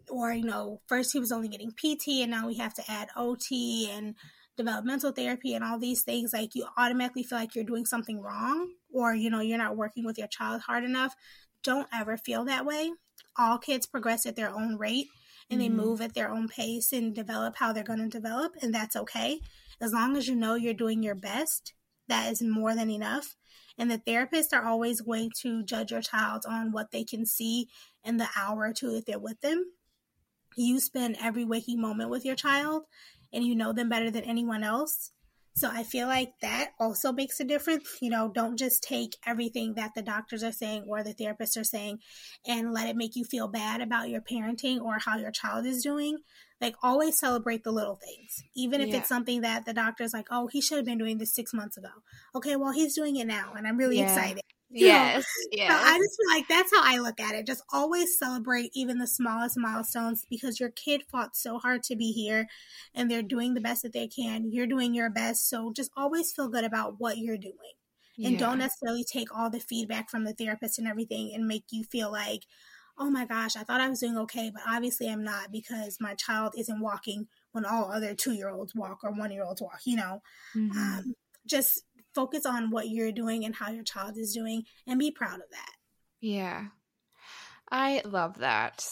[0.10, 3.10] or you know first he was only getting pt and now we have to add
[3.18, 3.51] ot
[3.89, 4.16] and
[4.58, 8.72] developmental therapy and all these things like you automatically feel like you're doing something wrong
[8.91, 11.16] or you know you're not working with your child hard enough.
[11.64, 12.91] Don't ever feel that way.
[13.38, 15.08] All kids progress at their own rate
[15.50, 15.78] and mm-hmm.
[15.78, 18.95] they move at their own pace and develop how they're going to develop and that's
[18.95, 19.39] okay
[19.80, 21.74] as long as you know you're doing your best
[22.08, 23.36] that is more than enough
[23.78, 27.70] and the therapists are always going to judge your child on what they can see
[28.04, 29.72] in the hour or two that they're with them.
[30.56, 32.84] You spend every waking moment with your child
[33.32, 35.12] and you know them better than anyone else.
[35.58, 37.97] So I feel like that also makes a difference.
[37.99, 41.64] You know, don't just take everything that the doctors are saying or the therapists are
[41.64, 41.97] saying
[42.47, 45.82] and let it make you feel bad about your parenting or how your child is
[45.82, 46.20] doing
[46.62, 48.97] like always celebrate the little things even if yeah.
[48.97, 51.78] it's something that the doctor's like oh he should have been doing this six months
[51.78, 51.89] ago
[52.34, 54.12] okay well he's doing it now and i'm really yeah.
[54.12, 57.63] excited yes yes so i just feel like that's how i look at it just
[57.72, 62.47] always celebrate even the smallest milestones because your kid fought so hard to be here
[62.93, 66.34] and they're doing the best that they can you're doing your best so just always
[66.34, 67.53] feel good about what you're doing
[68.18, 68.39] and yeah.
[68.39, 72.11] don't necessarily take all the feedback from the therapist and everything and make you feel
[72.11, 72.43] like
[72.99, 76.15] oh my gosh, I thought I was doing okay, but obviously I'm not because my
[76.15, 79.82] child isn't walking when all other two year olds walk or one year olds walk,
[79.86, 80.22] you know.
[80.55, 80.78] Mm-hmm.
[80.78, 81.15] Um,
[81.45, 81.84] just
[82.18, 85.49] focus on what you're doing and how your child is doing and be proud of
[85.51, 85.72] that.
[86.20, 86.65] Yeah.
[87.70, 88.84] I love that.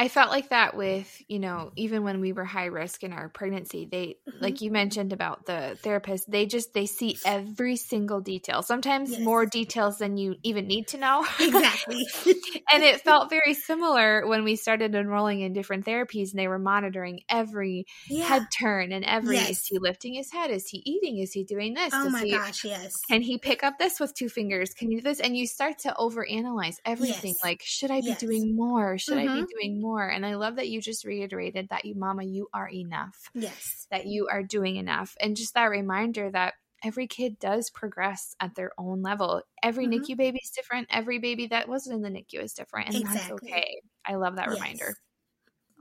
[0.00, 3.28] I felt like that with, you know, even when we were high risk in our
[3.28, 4.42] pregnancy, they mm-hmm.
[4.42, 8.62] like you mentioned about the therapist, they just they see every single detail.
[8.62, 9.20] Sometimes yes.
[9.20, 11.26] more details than you even need to know.
[11.38, 12.06] Exactly.
[12.72, 16.58] and it felt very similar when we started enrolling in different therapies and they were
[16.58, 18.24] monitoring every yeah.
[18.24, 19.50] head turn and every yes.
[19.50, 20.50] is he lifting his head?
[20.50, 21.18] Is he eating?
[21.18, 21.92] Is he doing this?
[21.92, 22.96] Oh Does my he, gosh, yes.
[23.10, 24.72] Can he pick up this with two fingers?
[24.72, 25.20] Can he do this?
[25.20, 27.34] And you start to overanalyze everything.
[27.34, 27.44] Yes.
[27.44, 28.96] Like, should I be doing more?
[28.96, 29.28] Should mm-hmm.
[29.28, 29.60] I be mm-hmm.
[29.60, 29.89] doing more?
[29.90, 30.08] More.
[30.08, 33.30] And I love that you just reiterated that you, mama, you are enough.
[33.34, 33.86] Yes.
[33.90, 35.16] That you are doing enough.
[35.20, 39.42] And just that reminder that every kid does progress at their own level.
[39.62, 40.02] Every mm-hmm.
[40.02, 40.88] NICU baby is different.
[40.90, 42.88] Every baby that wasn't in the NICU is different.
[42.88, 43.20] And exactly.
[43.20, 43.80] that's okay.
[44.06, 44.54] I love that yes.
[44.54, 44.94] reminder.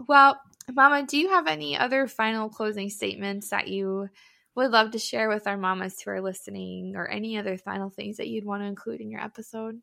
[0.07, 0.39] Well,
[0.73, 4.09] Mama, do you have any other final closing statements that you
[4.55, 8.17] would love to share with our mamas who are listening or any other final things
[8.17, 9.79] that you'd want to include in your episode?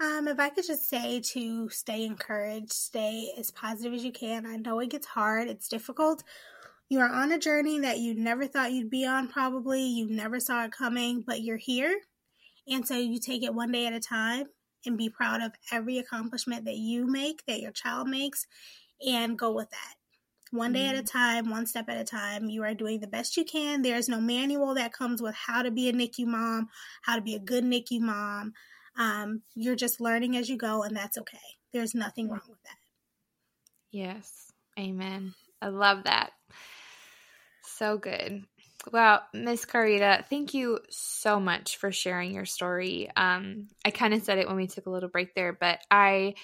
[0.00, 4.46] Um, if I could just say to stay encouraged, stay as positive as you can.
[4.46, 6.22] I know it gets hard, it's difficult.
[6.88, 9.82] You are on a journey that you never thought you'd be on, probably.
[9.82, 12.00] You never saw it coming, but you're here.
[12.66, 14.46] And so you take it one day at a time
[14.86, 18.46] and be proud of every accomplishment that you make, that your child makes,
[19.06, 19.94] and go with that.
[20.50, 20.88] One day mm.
[20.88, 21.18] at a mm-hmm.
[21.18, 22.48] time, one step at a time.
[22.48, 23.82] You are doing the best you can.
[23.82, 26.68] There's no manual that comes with how to be a NICU mom,
[27.02, 28.54] how to be a good NICU mom.
[28.98, 31.38] Um, you're just learning as you go, and that's okay.
[31.72, 32.76] There's nothing wrong with that.
[33.90, 34.52] Yes.
[34.78, 35.34] Amen.
[35.62, 36.30] I love that.
[37.64, 38.44] So good.
[38.90, 43.10] Well, Miss Carita, thank you so much for sharing your story.
[43.14, 46.34] Um, I kind of said it when we took a little break there, but I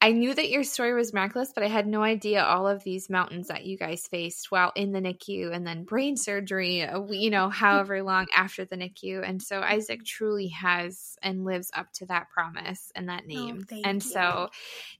[0.00, 3.10] I knew that your story was miraculous, but I had no idea all of these
[3.10, 7.30] mountains that you guys faced while in the NICU and then brain surgery, uh, you
[7.30, 9.28] know, however long after the NICU.
[9.28, 13.66] And so Isaac truly has and lives up to that promise and that oh, name.
[13.72, 14.08] Oh, and you.
[14.08, 14.50] so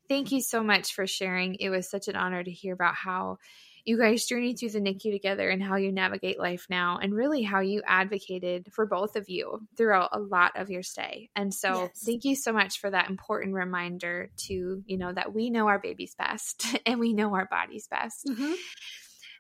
[0.09, 1.55] thank you so much for sharing.
[1.57, 3.39] It was such an honor to hear about how
[3.85, 7.43] you guys journey through the NICU together and how you navigate life now, and really
[7.43, 11.31] how you advocated for both of you throughout a lot of your stay.
[11.35, 12.03] And so, yes.
[12.05, 15.79] thank you so much for that important reminder to, you know, that we know our
[15.79, 18.27] babies best and we know our bodies best.
[18.27, 18.53] Mm-hmm.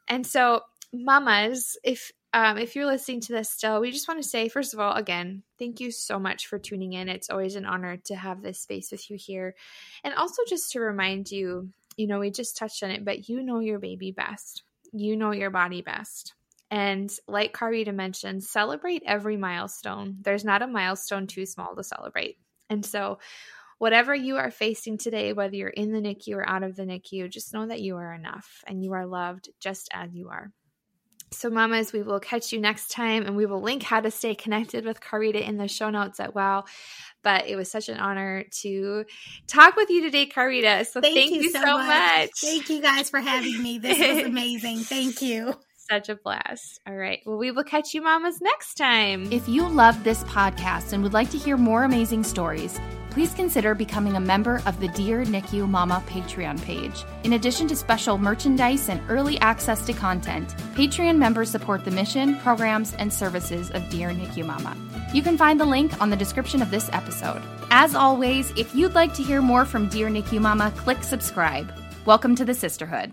[0.08, 0.62] And so,
[0.92, 4.74] mamas, if um, if you're listening to this still, we just want to say, first
[4.74, 7.08] of all, again, thank you so much for tuning in.
[7.08, 9.54] It's always an honor to have this space with you here.
[10.04, 13.42] And also just to remind you you know, we just touched on it, but you
[13.42, 14.62] know your baby best.
[14.92, 16.32] You know your body best.
[16.70, 20.18] And like Carita mentioned, celebrate every milestone.
[20.20, 22.38] There's not a milestone too small to celebrate.
[22.70, 23.18] And so,
[23.78, 27.30] whatever you are facing today, whether you're in the NICU or out of the NICU,
[27.30, 30.52] just know that you are enough and you are loved just as you are.
[31.30, 34.34] So, mamas, we will catch you next time and we will link how to stay
[34.34, 36.66] connected with Carita in the show notes at well.
[37.22, 39.04] But it was such an honor to
[39.46, 40.86] talk with you today, Carita.
[40.86, 41.86] So, thank, thank you, you, so, much.
[41.86, 42.30] much.
[42.42, 43.78] Thank you guys for having me.
[43.78, 44.78] This was amazing.
[44.78, 45.54] thank you.
[45.76, 46.80] Such a blast.
[46.86, 47.20] All right.
[47.24, 49.32] Well, we will catch you, mamas, next time.
[49.32, 52.78] If you love this podcast and would like to hear more amazing stories,
[53.18, 57.04] please consider becoming a member of the Dear NICU Mama Patreon page.
[57.24, 62.36] In addition to special merchandise and early access to content, Patreon members support the mission,
[62.36, 64.76] programs, and services of Dear NICU Mama.
[65.12, 67.42] You can find the link on the description of this episode.
[67.72, 71.72] As always, if you'd like to hear more from Dear NICU Mama, click subscribe.
[72.06, 73.12] Welcome to the sisterhood.